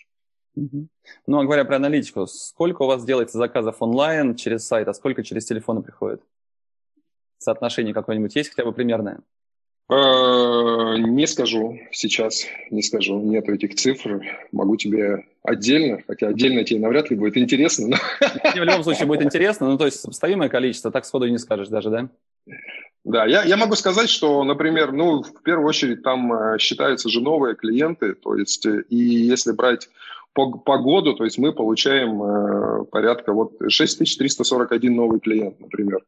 [1.27, 5.23] Ну, а говоря про аналитику, сколько у вас делается заказов онлайн через сайт, а сколько
[5.23, 6.21] через телефоны приходит?
[7.37, 9.21] Соотношение какое-нибудь есть хотя бы примерное?
[9.89, 13.19] Э, не скажу сейчас, не скажу.
[13.19, 14.21] Нет этих цифр.
[14.51, 17.87] Могу тебе отдельно, хотя отдельно тебе навряд ли будет интересно.
[17.87, 17.97] Но...
[18.53, 21.67] в любом случае будет интересно, ну то есть сопоставимое количество, так сходу и не скажешь
[21.67, 22.09] даже, да?
[23.03, 27.19] Да, я, я могу сказать, что, например, ну, в первую очередь там э, считаются же
[27.19, 29.89] новые клиенты, то есть, э, и если брать
[30.33, 36.03] по, по году, то есть мы получаем э, порядка вот 6341 новый клиент, например,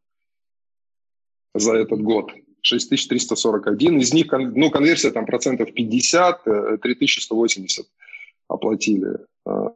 [1.55, 2.31] за этот год.
[2.63, 3.99] 6341.
[3.99, 6.43] Из них, ну, конверсия там процентов 50,
[6.81, 7.89] 3180 э,
[8.47, 9.17] оплатили.
[9.45, 9.67] Э,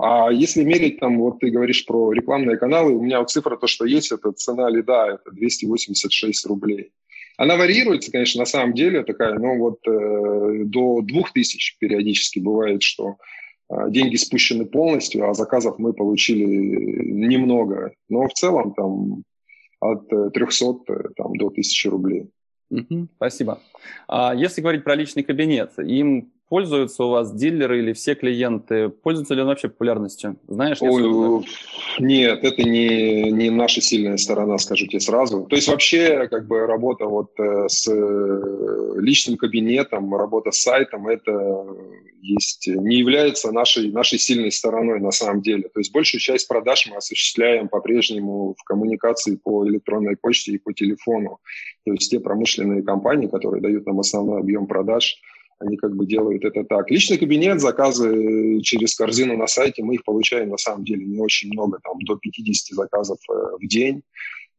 [0.00, 3.66] а если мерить, там, вот ты говоришь про рекламные каналы, у меня вот цифра, то,
[3.66, 6.90] что есть, это цена лида, это 286 рублей.
[7.36, 13.16] Она варьируется, конечно, на самом деле такая, но вот э, до 2000 периодически бывает, что
[13.70, 17.92] э, деньги спущены полностью, а заказов мы получили немного.
[18.08, 19.22] Но в целом там
[19.80, 22.30] от 300 э, э, там, до 1000 рублей.
[23.16, 23.60] Спасибо.
[24.06, 28.88] А если говорить про личный кабинет, им пользуются у вас дилеры или все клиенты?
[28.88, 30.36] Пользуются ли он вообще популярностью?
[30.48, 30.78] Знаешь?
[30.80, 31.44] Ой,
[31.98, 35.46] нет, это не, не наша сильная сторона, скажу тебе сразу.
[35.48, 37.86] То есть вообще как бы работа вот э, с
[38.96, 41.66] личным кабинетом, работа с сайтом, это
[42.20, 45.68] есть, не является нашей, нашей сильной стороной на самом деле.
[45.68, 50.72] То есть большую часть продаж мы осуществляем по-прежнему в коммуникации по электронной почте и по
[50.72, 51.38] телефону.
[51.84, 55.20] То есть те промышленные компании, которые дают нам основной объем продаж,
[55.58, 56.90] они как бы делают это так.
[56.90, 61.50] Личный кабинет, заказы через корзину на сайте, мы их получаем на самом деле не очень
[61.52, 64.02] много, там до 50 заказов э, в день.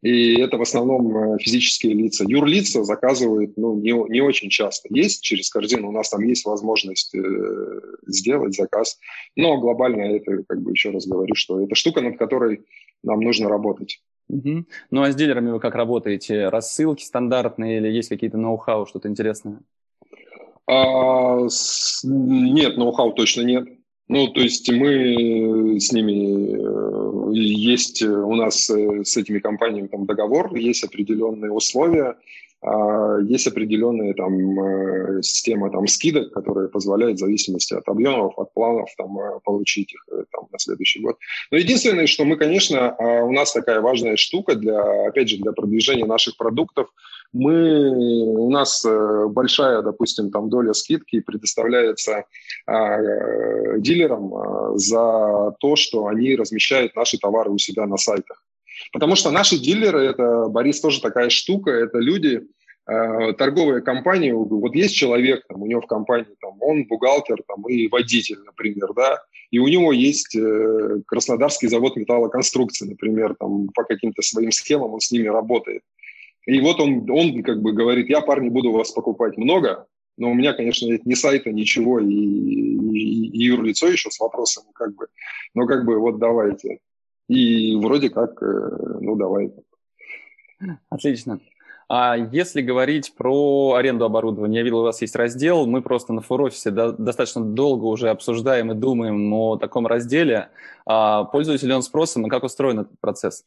[0.02, 2.24] И это в основном э, физические лица.
[2.26, 4.88] Юрлица заказывают ну, не, не очень часто.
[4.92, 8.98] Есть через корзину, у нас там есть возможность э, сделать заказ.
[9.36, 12.66] Но глобально это, как бы еще раз говорю, что это штука, над которой
[13.04, 14.02] нам нужно работать.
[14.30, 14.66] Угу.
[14.92, 16.48] Ну а с дилерами вы как работаете?
[16.48, 19.60] Рассылки стандартные или есть какие-то ноу-хау, что-то интересное?
[20.70, 22.02] А, с...
[22.04, 23.68] Нет, ноу-хау точно нет.
[24.08, 30.06] Ну, то есть мы с ними, э, есть у нас э, с этими компаниями там
[30.06, 32.18] договор, есть определенные условия,
[33.24, 38.90] есть определенная там э, система там скидок, которая позволяет в зависимости от объемов, от планов
[38.98, 41.18] там получить их там на следующий год.
[41.52, 45.54] Но единственное, что мы, конечно, а, у нас такая важная штука для, опять же, для
[45.54, 46.88] продвижения наших продуктов–
[47.32, 52.26] мы, у нас э, большая, допустим, там доля скидки предоставляется
[52.68, 58.44] э, дилерам э, за то, что они размещают наши товары у себя на сайтах.
[58.92, 62.42] Потому что наши дилеры, это, Борис, тоже такая штука, это люди,
[62.88, 67.68] э, торговые компании, вот есть человек, там, у него в компании, там, он бухгалтер там,
[67.68, 69.20] и водитель, например, да,
[69.52, 75.00] и у него есть э, Краснодарский завод металлоконструкции, например, там, по каким-то своим схемам он
[75.00, 75.82] с ними работает.
[76.46, 79.86] И вот он, он как бы говорит, я, парни, буду вас покупать много,
[80.18, 84.68] но у меня, конечно, нет ни сайта, ничего, и, и, и юрлицо еще с вопросами,
[84.74, 85.08] как бы,
[85.54, 86.80] но как бы вот давайте.
[87.30, 88.70] И вроде как, э,
[89.00, 89.62] ну давайте.
[90.90, 91.40] Отлично.
[91.88, 96.22] А если говорить про аренду оборудования, я видел, у вас есть раздел, мы просто на
[96.22, 100.50] фурофисе до, достаточно долго уже обсуждаем и думаем о таком разделе.
[100.86, 103.44] А, пользуется ли он спросом и как устроен этот процесс?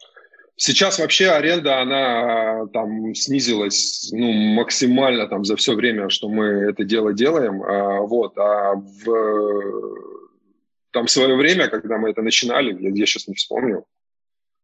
[0.56, 6.84] Сейчас вообще аренда, она там снизилась ну, максимально там за все время, что мы это
[6.84, 7.62] дело делаем.
[7.62, 10.11] А, вот, а в
[10.92, 13.84] там свое время, когда мы это начинали, я, я сейчас не вспомню,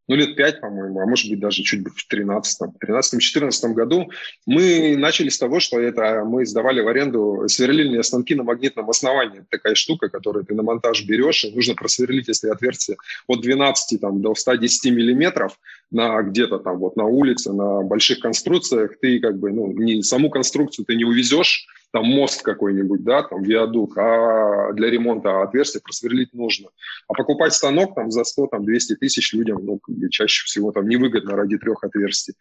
[0.08, 4.10] ну, лет пять, по-моему, а может быть, даже чуть в 13 13-14 году,
[4.46, 9.44] мы начали с того, что это мы сдавали в аренду сверлильные станки на магнитном основании.
[9.50, 14.22] Такая штука, которую ты на монтаж берешь, и нужно просверлить, если отверстие от 12 там,
[14.22, 15.60] до 110 миллиметров
[15.90, 20.30] на где-то там вот на улице, на больших конструкциях, ты как бы, ну, не, саму
[20.30, 26.34] конструкцию ты не увезешь, там мост какой-нибудь, да, там виадук, а для ремонта отверстия просверлить
[26.34, 26.68] нужно.
[27.08, 29.80] А покупать станок там за 100, там 200 тысяч людям, ну,
[30.10, 32.34] чаще всего там невыгодно ради трех отверстий.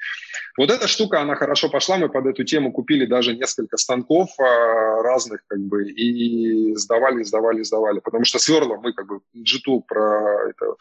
[0.58, 5.02] Вот эта штука, она хорошо пошла, мы под эту тему купили даже несколько станков а,
[5.02, 10.50] разных, как бы, и сдавали, сдавали, сдавали, потому что сверла мы, как бы, G2 про
[10.50, 10.76] это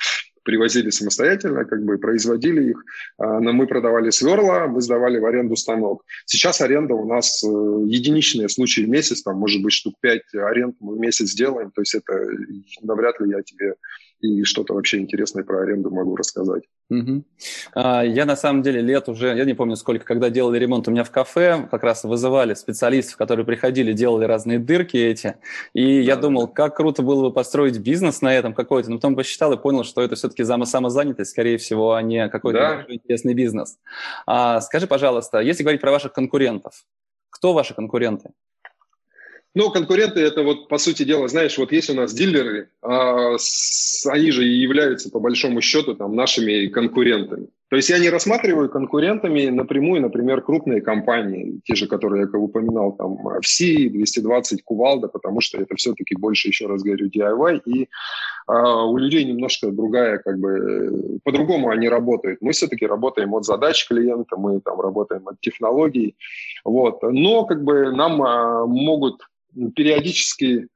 [0.46, 2.84] привозили самостоятельно, как бы производили их,
[3.18, 6.04] а, но мы продавали сверла, мы сдавали в аренду станок.
[6.24, 10.76] Сейчас аренда у нас э, единичные случаи в месяц, там может быть штук 5 аренд
[10.80, 12.14] мы в месяц делаем, то есть это
[12.80, 13.74] навряд ли я тебе
[14.20, 16.64] и что-то вообще интересное про аренду могу рассказать.
[16.88, 17.24] Угу.
[17.74, 20.90] А, я на самом деле лет уже, я не помню сколько, когда делали ремонт у
[20.90, 25.36] меня в кафе, как раз вызывали специалистов, которые приходили, делали разные дырки эти,
[25.74, 29.16] и да, я думал, как круто было бы построить бизнес на этом какой-то, но потом
[29.16, 32.94] посчитал и понял, что это все-таки самозанятость, скорее всего, а не какой-то да.
[32.94, 33.78] интересный бизнес.
[34.26, 36.84] А, скажи, пожалуйста, если говорить про ваших конкурентов,
[37.30, 38.30] кто ваши конкуренты?
[39.56, 44.04] Ну, конкуренты это вот, по сути дела, знаешь, вот есть у нас дилеры, а с,
[44.04, 47.48] они же и являются, по большому счету, там, нашими конкурентами.
[47.70, 52.92] То есть я не рассматриваю конкурентами напрямую, например, крупные компании, те же, которые я упоминал,
[52.92, 57.88] там, FC, 220, Кувалда, потому что это все-таки больше, еще раз говорю, DIY, и
[58.46, 62.42] а, у людей немножко другая, как бы, по-другому они работают.
[62.42, 66.14] Мы все-таки работаем от задач клиента, мы там работаем от технологий,
[66.62, 67.02] вот.
[67.02, 69.22] Но, как бы, нам а, могут
[69.74, 70.68] периодически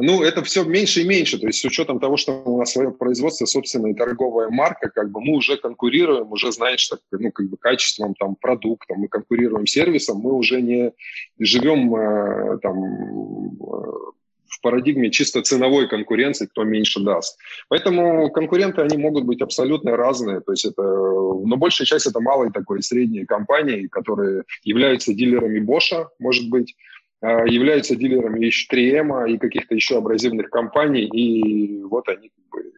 [0.00, 1.38] ну, это все меньше и меньше.
[1.38, 5.20] То есть с учетом того, что у нас свое производство, собственная торговая марка, как бы
[5.20, 10.18] мы уже конкурируем, уже, знаешь, так, ну, как бы качеством там, продукта, мы конкурируем сервисом,
[10.18, 10.92] мы уже не
[11.40, 14.08] живем э, там, э,
[14.46, 17.36] в парадигме чисто ценовой конкуренции, кто меньше даст.
[17.68, 20.40] Поэтому конкуренты, они могут быть абсолютно разные.
[20.40, 26.08] То есть это, но большая часть это малые такой средние компании, которые являются дилерами Боша,
[26.18, 26.76] может быть,
[27.22, 32.72] являются дилерами и 3М, и каких-то еще абразивных компаний, и вот они как бы...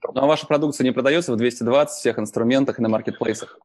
[0.00, 0.12] Там...
[0.14, 3.58] Ну, а ваша продукция не продается в 220 всех инструментах и на маркетплейсах?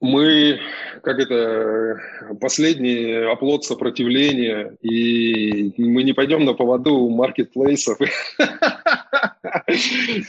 [0.00, 0.58] Мы,
[1.04, 2.00] как это,
[2.40, 7.98] последний оплот сопротивления, и мы не пойдем на поводу маркетплейсов.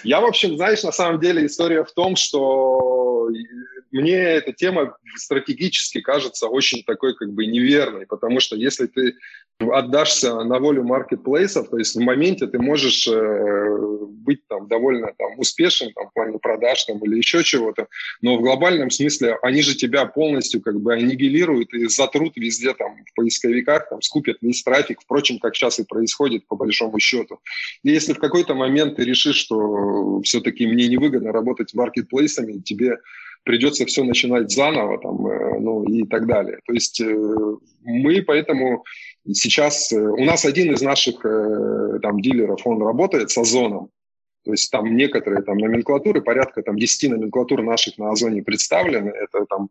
[0.03, 3.29] Я, в общем, знаешь, на самом деле история в том, что
[3.93, 9.15] мне эта тема стратегически кажется очень такой как бы неверной, потому что если ты
[9.59, 15.37] отдашься на волю маркетплейсов, то есть в моменте ты можешь э, быть там довольно там,
[15.37, 17.87] успешен там, в плане продаж там, или еще чего-то,
[18.21, 22.95] но в глобальном смысле они же тебя полностью как бы аннигилируют и затрут везде там
[23.05, 27.39] в поисковиках, там, скупят весь трафик, впрочем, как сейчас и происходит по большому счету.
[27.83, 32.97] И если в какой-то момент ты решишь, что все-таки мне невыгодно работать маркетплейсами, тебе
[33.43, 36.59] придется все начинать заново там, э, ну и так далее.
[36.65, 37.15] То есть э,
[37.83, 38.83] мы поэтому
[39.31, 39.91] сейчас...
[39.91, 41.21] Э, у нас один из наших
[42.01, 43.89] там дилеров, он работает с Озоном.
[44.45, 49.09] То есть там некоторые там номенклатуры, порядка там 10 номенклатур наших на Озоне представлены.
[49.09, 49.69] Это там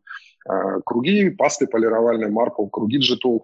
[0.85, 3.41] круги, пасты полировальные, марпл, круги G-Tool.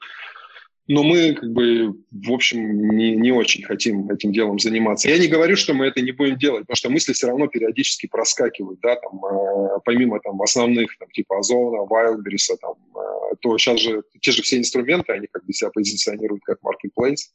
[0.89, 5.11] Но мы, как бы, в общем, не, не очень хотим этим делом заниматься.
[5.11, 8.07] Я не говорю, что мы это не будем делать, потому что мысли все равно периодически
[8.07, 13.81] проскакивают, да, там, э, помимо там основных, там, типа Озона, Wildberries, там, э, то сейчас
[13.81, 17.33] же те же все инструменты, они как бы себя позиционируют как marketplace.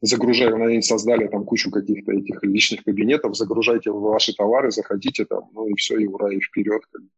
[0.00, 5.66] Загружая, они создали там кучу каких-то этих личных кабинетов, загружайте ваши товары, заходите там, ну
[5.66, 6.82] и все, и ура, и вперед.
[6.92, 7.08] Как бы.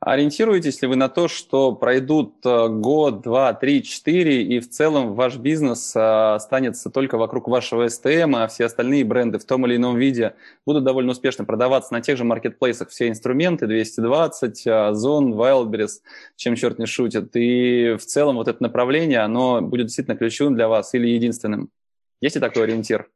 [0.00, 5.14] Ориентируетесь ли вы на то, что пройдут э, год, два, три, четыре, и в целом
[5.14, 6.00] ваш бизнес э,
[6.34, 10.84] останется только вокруг вашего STM, а все остальные бренды в том или ином виде будут
[10.84, 16.00] довольно успешно продаваться на тех же маркетплейсах, все инструменты, 220, Озон, Wildberries,
[16.36, 20.68] чем черт не шутит, и в целом вот это направление, оно будет действительно ключевым для
[20.68, 21.70] вас или единственным?
[22.20, 23.10] Есть ли такой ориентир?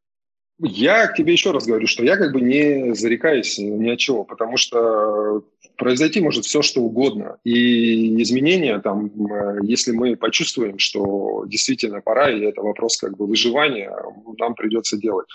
[0.62, 4.56] Я тебе еще раз говорю, что я как бы не зарекаюсь ни от чего, потому
[4.58, 5.42] что
[5.80, 7.38] произойти может все, что угодно.
[7.42, 13.26] И изменения там, э, если мы почувствуем, что действительно пора, и это вопрос как бы
[13.26, 13.90] выживания,
[14.38, 15.26] нам придется делать.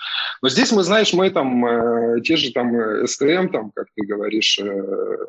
[0.42, 2.72] Но здесь мы, знаешь, мы там, э, те же там
[3.06, 5.26] СТМ, там, как ты говоришь, э,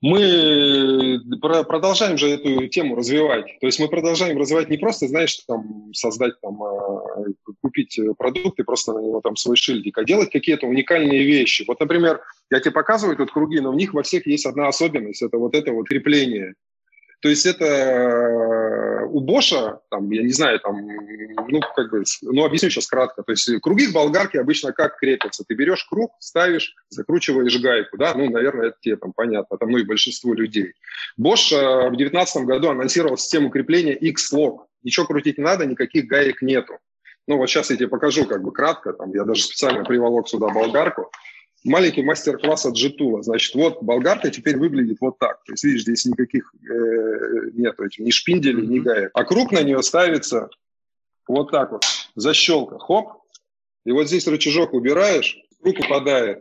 [0.00, 3.46] мы продолжаем же эту тему развивать.
[3.60, 6.58] То есть мы продолжаем развивать не просто, знаешь, там, создать, там,
[7.60, 11.64] купить продукты, просто на него там свой шильдик, а делать какие-то уникальные вещи.
[11.66, 15.22] Вот, например, я тебе показываю тут круги, но в них во всех есть одна особенность.
[15.22, 16.54] Это вот это вот крепление.
[17.20, 20.86] То есть это э, у Боша, там, я не знаю, там,
[21.48, 23.22] ну, как бы, ну, объясню сейчас кратко.
[23.22, 25.42] То есть круги в болгарке обычно как крепятся?
[25.46, 29.78] Ты берешь круг, ставишь, закручиваешь гайку, да, ну, наверное, это тебе там понятно, там, ну,
[29.78, 30.74] и большинству людей.
[31.18, 34.58] Bosch э, в 2019 году анонсировал систему крепления X-Log.
[34.82, 36.74] Ничего крутить не надо, никаких гаек нету.
[37.26, 40.48] Ну, вот сейчас я тебе покажу как бы кратко, там, я даже специально приволок сюда
[40.48, 41.10] болгарку
[41.66, 43.22] маленький мастер-класс от Джитула.
[43.22, 45.42] Значит, вот болгарка теперь выглядит вот так.
[45.44, 49.10] То есть, видишь, здесь никаких э, нет ни шпинделей, ни гаек.
[49.14, 50.48] А круг на нее ставится
[51.28, 51.84] вот так вот.
[52.14, 52.78] Защелка.
[52.78, 53.22] Хоп.
[53.84, 56.40] И вот здесь рычажок убираешь, круг упадает.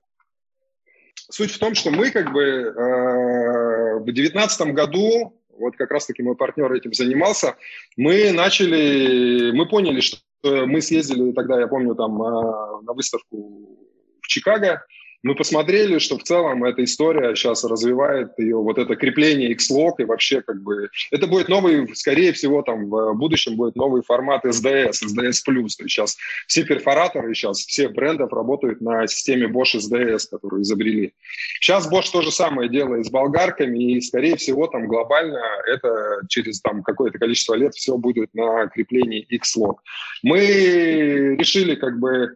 [1.30, 6.36] Суть в том, что мы как бы э, в девятнадцатом году, вот как раз-таки мой
[6.36, 7.56] партнер этим занимался,
[7.98, 13.78] мы начали, мы поняли, что мы съездили тогда, я помню, там э, на выставку
[14.22, 14.84] в Чикаго,
[15.26, 20.04] мы посмотрели, что в целом эта история сейчас развивает ее, вот это крепление X-Log и
[20.04, 20.90] вообще как бы...
[21.10, 25.34] Это будет новый, скорее всего, там в будущем будет новый формат SDS, SDS+.
[25.44, 26.16] То есть сейчас
[26.46, 31.16] все перфораторы сейчас, всех брендов работают на системе Bosch SDS, которую изобрели.
[31.60, 36.62] Сейчас Bosch то же самое делает с болгарками, и, скорее всего, там глобально это через
[36.62, 39.78] там какое-то количество лет все будет на креплении X-Log.
[40.22, 42.36] Мы решили как бы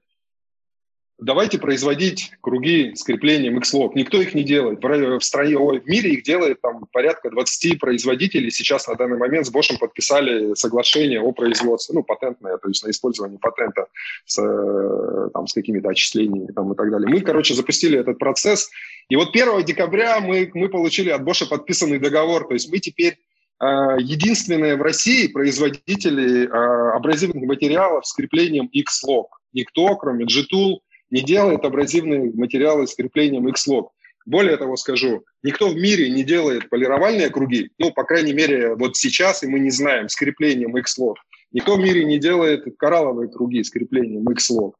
[1.22, 3.92] давайте производить круги с креплением X-Log.
[3.96, 4.80] Никто их не делает.
[4.82, 8.50] В, стране, ой, в мире их делает там порядка 20 производителей.
[8.52, 12.92] Сейчас на данный момент с Bosch подписали соглашение о производстве, ну, патентное, то есть на
[12.92, 13.88] использование патента
[14.26, 17.08] с, э, там, с какими-то отчислениями там, и так далее.
[17.10, 18.70] Мы, короче, запустили этот процесс.
[19.10, 22.48] И вот 1 декабря мы, мы получили от Bosch подписанный договор.
[22.48, 23.18] То есть мы теперь
[23.62, 23.66] э,
[24.00, 29.26] единственные в России производители э, абразивных материалов с креплением X-Log.
[29.52, 30.80] Никто, кроме G-Tool,
[31.12, 33.88] не делает абразивные материалы с креплением X-Log.
[34.26, 38.96] Более того скажу, никто в мире не делает полировальные круги, ну, по крайней мере, вот
[38.96, 41.16] сейчас, и мы не знаем, с креплением X-Log.
[41.52, 44.74] Никто в мире не делает коралловые круги с креплением X-Log.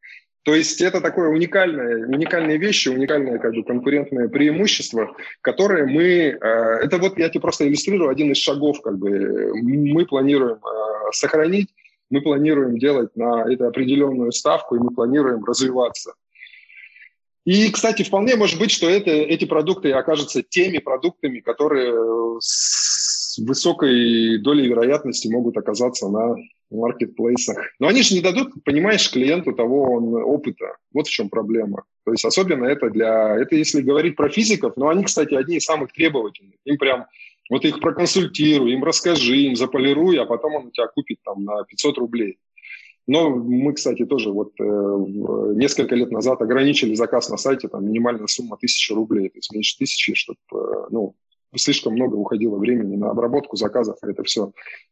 [0.44, 6.38] То есть это такое уникальное, уникальные вещи, уникальное как бы, конкурентное преимущество, которое мы...
[6.42, 11.12] Э, это вот я тебе просто иллюстрирую один из шагов, как бы мы планируем э,
[11.12, 11.70] сохранить
[12.10, 16.14] мы планируем делать на это определенную ставку, и мы планируем развиваться.
[17.46, 24.38] И, кстати, вполне может быть, что это, эти продукты окажутся теми продуктами, которые с высокой
[24.40, 26.36] долей вероятности могут оказаться на
[26.70, 27.58] маркетплейсах.
[27.80, 30.76] Но они же не дадут, понимаешь, клиенту того он, опыта.
[30.94, 31.84] Вот в чем проблема.
[32.06, 33.36] То есть особенно это для...
[33.40, 36.56] Это если говорить про физиков, но они, кстати, одни из самых требовательных.
[36.66, 37.06] Им прям
[37.50, 41.64] Вот их проконсультируй, им расскажи, им заполируй, а потом он у тебя купит там на
[41.64, 42.38] 500 рублей.
[43.08, 44.64] Но мы, кстати, тоже вот э,
[45.56, 49.78] несколько лет назад ограничили заказ на сайте, там минимальная сумма 1000 рублей, то есть меньше
[49.80, 51.16] тысячи, чтобы, э, ну,
[51.56, 54.52] слишком много уходило времени на обработку заказов, и это все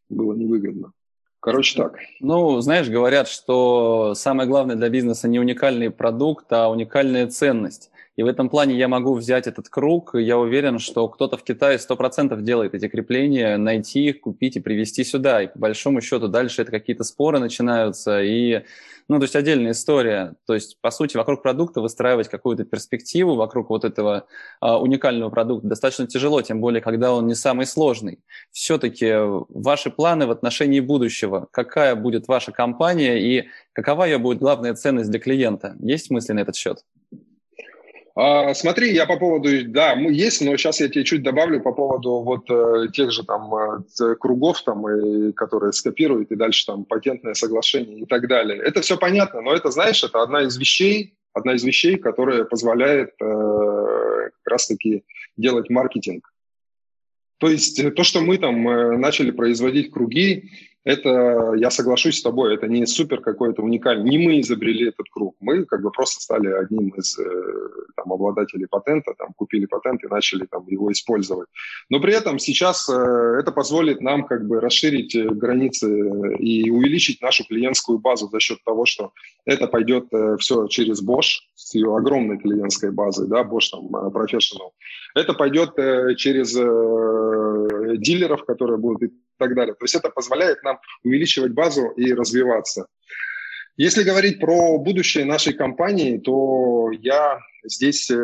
[0.10, 0.94] было невыгодно.
[1.40, 2.00] Короче, так.
[2.20, 7.92] Ну, знаешь, говорят, что самое главное для бизнеса не уникальный продукт, а уникальная ценность.
[8.18, 10.16] И в этом плане я могу взять этот круг.
[10.16, 15.04] Я уверен, что кто-то в Китае 100% делает эти крепления, найти их, купить и привезти
[15.04, 15.44] сюда.
[15.44, 18.24] И по большому счету дальше это какие-то споры начинаются.
[18.24, 18.64] И,
[19.08, 20.34] ну, то есть отдельная история.
[20.48, 24.26] То есть, по сути, вокруг продукта выстраивать какую-то перспективу, вокруг вот этого
[24.62, 28.18] а, уникального продукта достаточно тяжело, тем более, когда он не самый сложный.
[28.52, 29.14] Все-таки
[29.50, 35.12] ваши планы в отношении будущего, какая будет ваша компания и какова ее будет главная ценность
[35.12, 35.76] для клиента?
[35.80, 36.80] Есть мысли на этот счет?
[38.20, 42.22] А, смотри, я по поводу, да, есть, но сейчас я тебе чуть добавлю по поводу
[42.22, 47.36] вот э, тех же там э, кругов, там, и, которые скопируют, и дальше там патентное
[47.36, 48.60] соглашение и так далее.
[48.60, 53.12] Это все понятно, но это, знаешь, это одна из вещей, одна из вещей, которая позволяет
[53.22, 55.04] э, как раз-таки
[55.38, 56.34] делать маркетинг.
[57.38, 60.50] То есть э, то, что мы там э, начали производить круги,
[60.88, 64.10] это, я соглашусь с тобой, это не супер какой-то уникальный.
[64.10, 67.24] Не мы изобрели этот круг, мы как бы просто стали одним из э,
[67.98, 71.50] там, обладателей патента, там, купили патент и начали там, его использовать.
[71.90, 72.94] Но при этом сейчас э,
[73.38, 78.64] это позволит нам как бы расширить э, границы и увеличить нашу клиентскую базу за счет
[78.64, 79.12] того, что
[79.44, 80.06] это пойдет
[80.40, 84.72] все через Bosch с ее огромной клиентской базой, да, Bosch там Professional.
[85.16, 85.76] Это пойдет
[86.16, 86.54] через
[88.00, 89.74] дилеров, которые будут так далее.
[89.76, 92.88] То есть это позволяет нам увеличивать базу и развиваться.
[93.78, 98.16] Если говорить про будущее нашей компании, то я здесь э,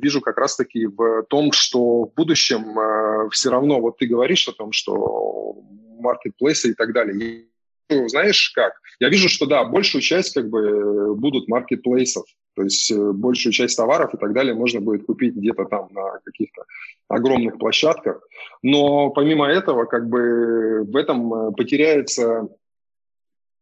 [0.00, 4.52] вижу как раз-таки в том, что в будущем э, все равно, вот ты говоришь о
[4.52, 5.56] том, что
[5.98, 7.46] маркетплейсы и так далее.
[7.88, 8.74] Ну, знаешь как?
[9.00, 13.76] Я вижу, что да, большую часть как бы будут маркетплейсов, то есть э, большую часть
[13.76, 16.62] товаров и так далее можно будет купить где-то там на каких-то
[17.10, 18.22] огромных площадках.
[18.62, 22.48] Но помимо этого, как бы в этом э, потеряется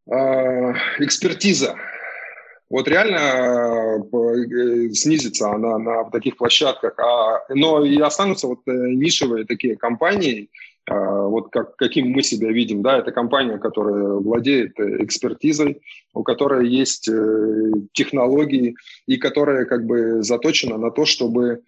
[0.07, 0.14] э,
[0.99, 1.74] экспертиза.
[2.68, 9.76] Вот реально э, снизится она на таких площадках, а, но и останутся вот нишевые такие
[9.76, 10.51] компании,
[10.90, 15.82] вот как, каким мы себя видим, да, это компания, которая владеет экспертизой,
[16.14, 17.11] у которой есть
[17.92, 18.74] технологии
[19.07, 21.61] и которая как бы заточена на то, чтобы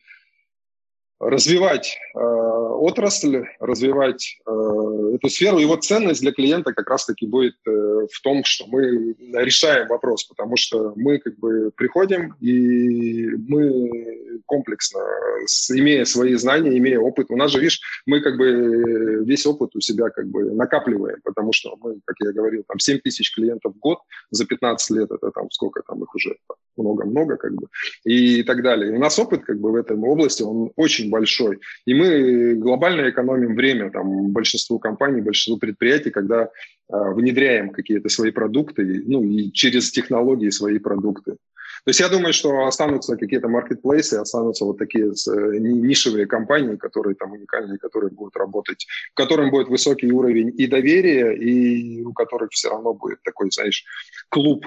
[1.20, 5.60] развивать э, отрасль, развивать э, эту сферу.
[5.66, 10.56] Вот ценность для клиента как раз-таки будет э, в том, что мы решаем вопрос, потому
[10.56, 15.00] что мы как бы приходим и мы комплексно,
[15.46, 17.26] с, имея свои знания, имея опыт.
[17.30, 21.52] У нас же, видишь, мы как бы весь опыт у себя как бы накапливаем, потому
[21.52, 23.98] что мы, как я говорил, там 7 тысяч клиентов в год
[24.30, 26.36] за 15 лет, это там сколько там их уже
[26.76, 27.68] много-много как бы
[28.04, 28.92] и так далее.
[28.92, 31.60] И у нас опыт как бы в этой области, он очень большой.
[31.86, 36.48] И мы глобально экономим время там, большинству компаний, большинству предприятий, когда э,
[36.88, 41.36] внедряем какие-то свои продукты, ну и через технологии свои продукты.
[41.84, 47.14] То есть я думаю, что останутся какие-то маркетплейсы, останутся вот такие э, нишевые компании, которые
[47.14, 52.50] там уникальные, которые будут работать, в котором будет высокий уровень и доверия, и у которых
[52.52, 53.84] все равно будет такой, знаешь,
[54.28, 54.66] клуб.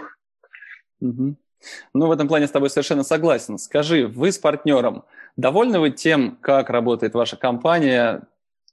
[1.01, 1.35] Угу.
[1.93, 3.57] Ну, в этом плане с тобой совершенно согласен.
[3.57, 5.03] Скажи, вы с партнером
[5.35, 8.23] довольны вы тем, как работает ваша компания,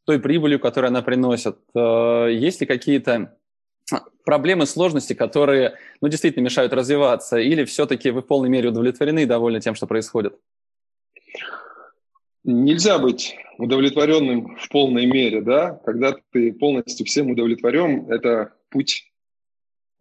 [0.04, 1.58] той прибылью, которую она приносит?
[1.74, 3.36] Э, есть ли какие-то
[4.24, 9.26] проблемы, сложности, которые ну, действительно мешают развиваться, или все-таки вы в полной мере удовлетворены и
[9.26, 10.36] довольны тем, что происходит?
[12.44, 15.80] Нельзя быть удовлетворенным в полной мере, да?
[15.84, 19.12] Когда ты полностью всем удовлетворен, это путь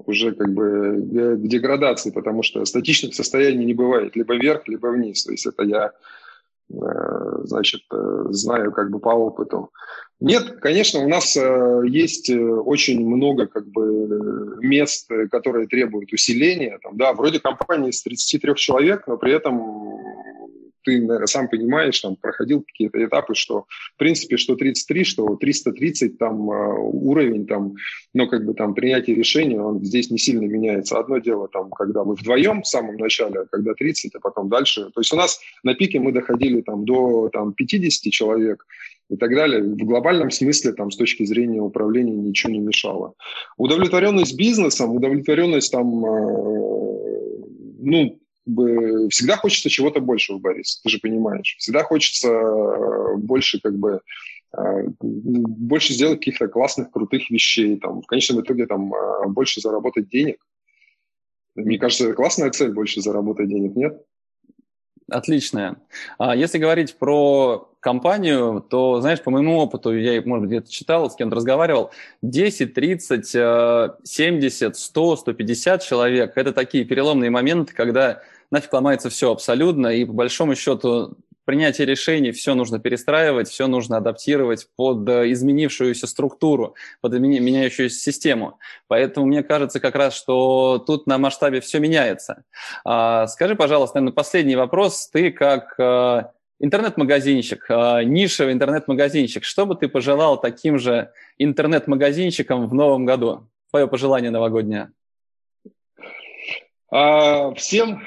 [0.06, 5.26] уже как бы к деградации, потому что статичных состояний не бывает, либо вверх, либо вниз.
[5.26, 5.92] То есть это я, э,
[6.70, 9.72] значит, э, знаю как бы по опыту.
[10.20, 16.78] Нет, конечно, у нас э, есть очень много как бы мест, которые требуют усиления.
[16.84, 19.60] Там, да, вроде компания из 33 человек, но при этом
[20.90, 23.66] ты, сам понимаешь, там, проходил какие-то этапы, что,
[23.96, 27.76] в принципе, что 33, что 330 там а, уровень, там,
[28.14, 30.98] но как бы там принятие решения, он здесь не сильно меняется.
[30.98, 34.90] Одно дело, там, когда мы вдвоем в самом начале, а когда 30, а потом дальше.
[34.94, 38.66] То есть у нас на пике мы доходили там до там, 50 человек,
[39.10, 39.64] и так далее.
[39.64, 43.14] В глобальном смысле, там, с точки зрения управления, ничего не мешало.
[43.58, 47.30] Удовлетворенность бизнесом, удовлетворенность там, э,
[47.80, 48.20] ну,
[49.10, 51.56] всегда хочется чего-то большего, Борис, ты же понимаешь.
[51.60, 54.02] Всегда хочется э, больше как бы
[55.00, 58.92] больше сделать каких-то классных, крутых вещей, там, в конечном итоге там,
[59.28, 60.44] больше заработать денег.
[61.56, 64.02] Мне кажется, это классная цель, больше заработать денег, нет?
[65.12, 65.78] Отличная.
[66.18, 71.10] А если говорить про компанию, то, знаешь, по моему опыту, я, может быть, где-то читал,
[71.10, 71.92] с кем-то разговаривал,
[72.22, 78.22] 10, 30, 70, 100, 150 человек– это такие переломные моменты, когда
[78.52, 81.18] нафиг ломается все абсолютно, и по большому счету
[81.50, 88.60] принятие решений все нужно перестраивать, все нужно адаптировать под э, изменившуюся структуру, под меняющуюся систему.
[88.88, 92.44] Поэтому мне кажется как раз, что тут на масштабе все меняется.
[92.86, 95.10] А, скажи, пожалуйста, наверное, последний вопрос.
[95.12, 96.26] Ты как э,
[96.60, 103.48] интернет-магазинчик, э, нишевый интернет-магазинчик, что бы ты пожелал таким же интернет-магазинчикам в новом году?
[103.72, 104.92] Твое пожелание новогоднее.
[106.92, 108.04] А, всем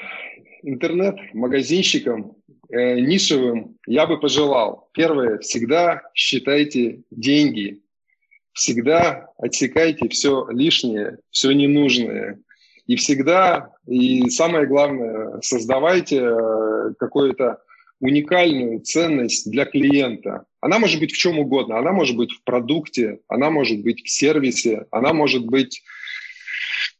[0.63, 2.35] интернет-магазинщикам
[2.69, 4.89] э, нишевым я бы пожелал.
[4.93, 7.81] Первое, всегда считайте деньги.
[8.53, 12.39] Всегда отсекайте все лишнее, все ненужное.
[12.85, 17.59] И всегда, и самое главное, создавайте э, какую-то
[17.99, 20.43] уникальную ценность для клиента.
[20.59, 21.77] Она может быть в чем угодно.
[21.77, 25.83] Она может быть в продукте, она может быть в сервисе, она может быть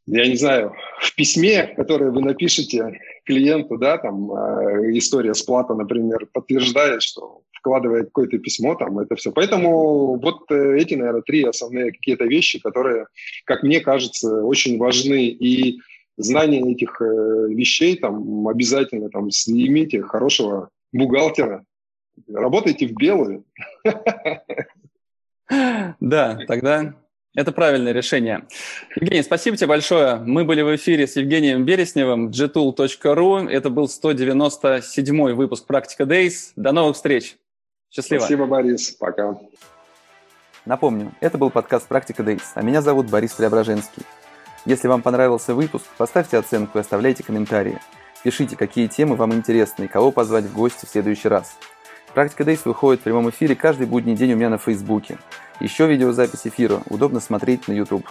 [0.05, 6.27] я не знаю, в письме, которое вы напишете клиенту, да, там э, история сплата, например,
[6.33, 9.31] подтверждает, что вкладывая какое-то письмо, там это все.
[9.31, 13.07] Поэтому вот э, эти, наверное, три основные какие-то вещи, которые,
[13.45, 15.27] как мне кажется, очень важны.
[15.27, 15.79] И
[16.17, 21.63] знание этих э, вещей там обязательно там имейте хорошего бухгалтера,
[22.27, 23.45] работайте в белую.
[25.99, 26.95] Да, тогда
[27.35, 28.45] это правильное решение.
[28.95, 30.17] Евгений, спасибо тебе большое.
[30.17, 33.49] Мы были в эфире с Евгением Бересневым, gtool.ru.
[33.49, 36.51] Это был 197 выпуск «Практика Days».
[36.55, 37.37] До новых встреч.
[37.89, 38.21] Счастливо.
[38.21, 38.91] Спасибо, Борис.
[38.91, 39.35] Пока.
[40.65, 44.03] Напомню, это был подкаст «Практика Days», а меня зовут Борис Преображенский.
[44.65, 47.79] Если вам понравился выпуск, поставьте оценку и оставляйте комментарии.
[48.23, 51.57] Пишите, какие темы вам интересны и кого позвать в гости в следующий раз.
[52.13, 55.17] «Практика Days» выходит в прямом эфире каждый будний день у меня на Фейсбуке.
[55.59, 58.07] Еще видеозапись эфира удобно смотреть на YouTube.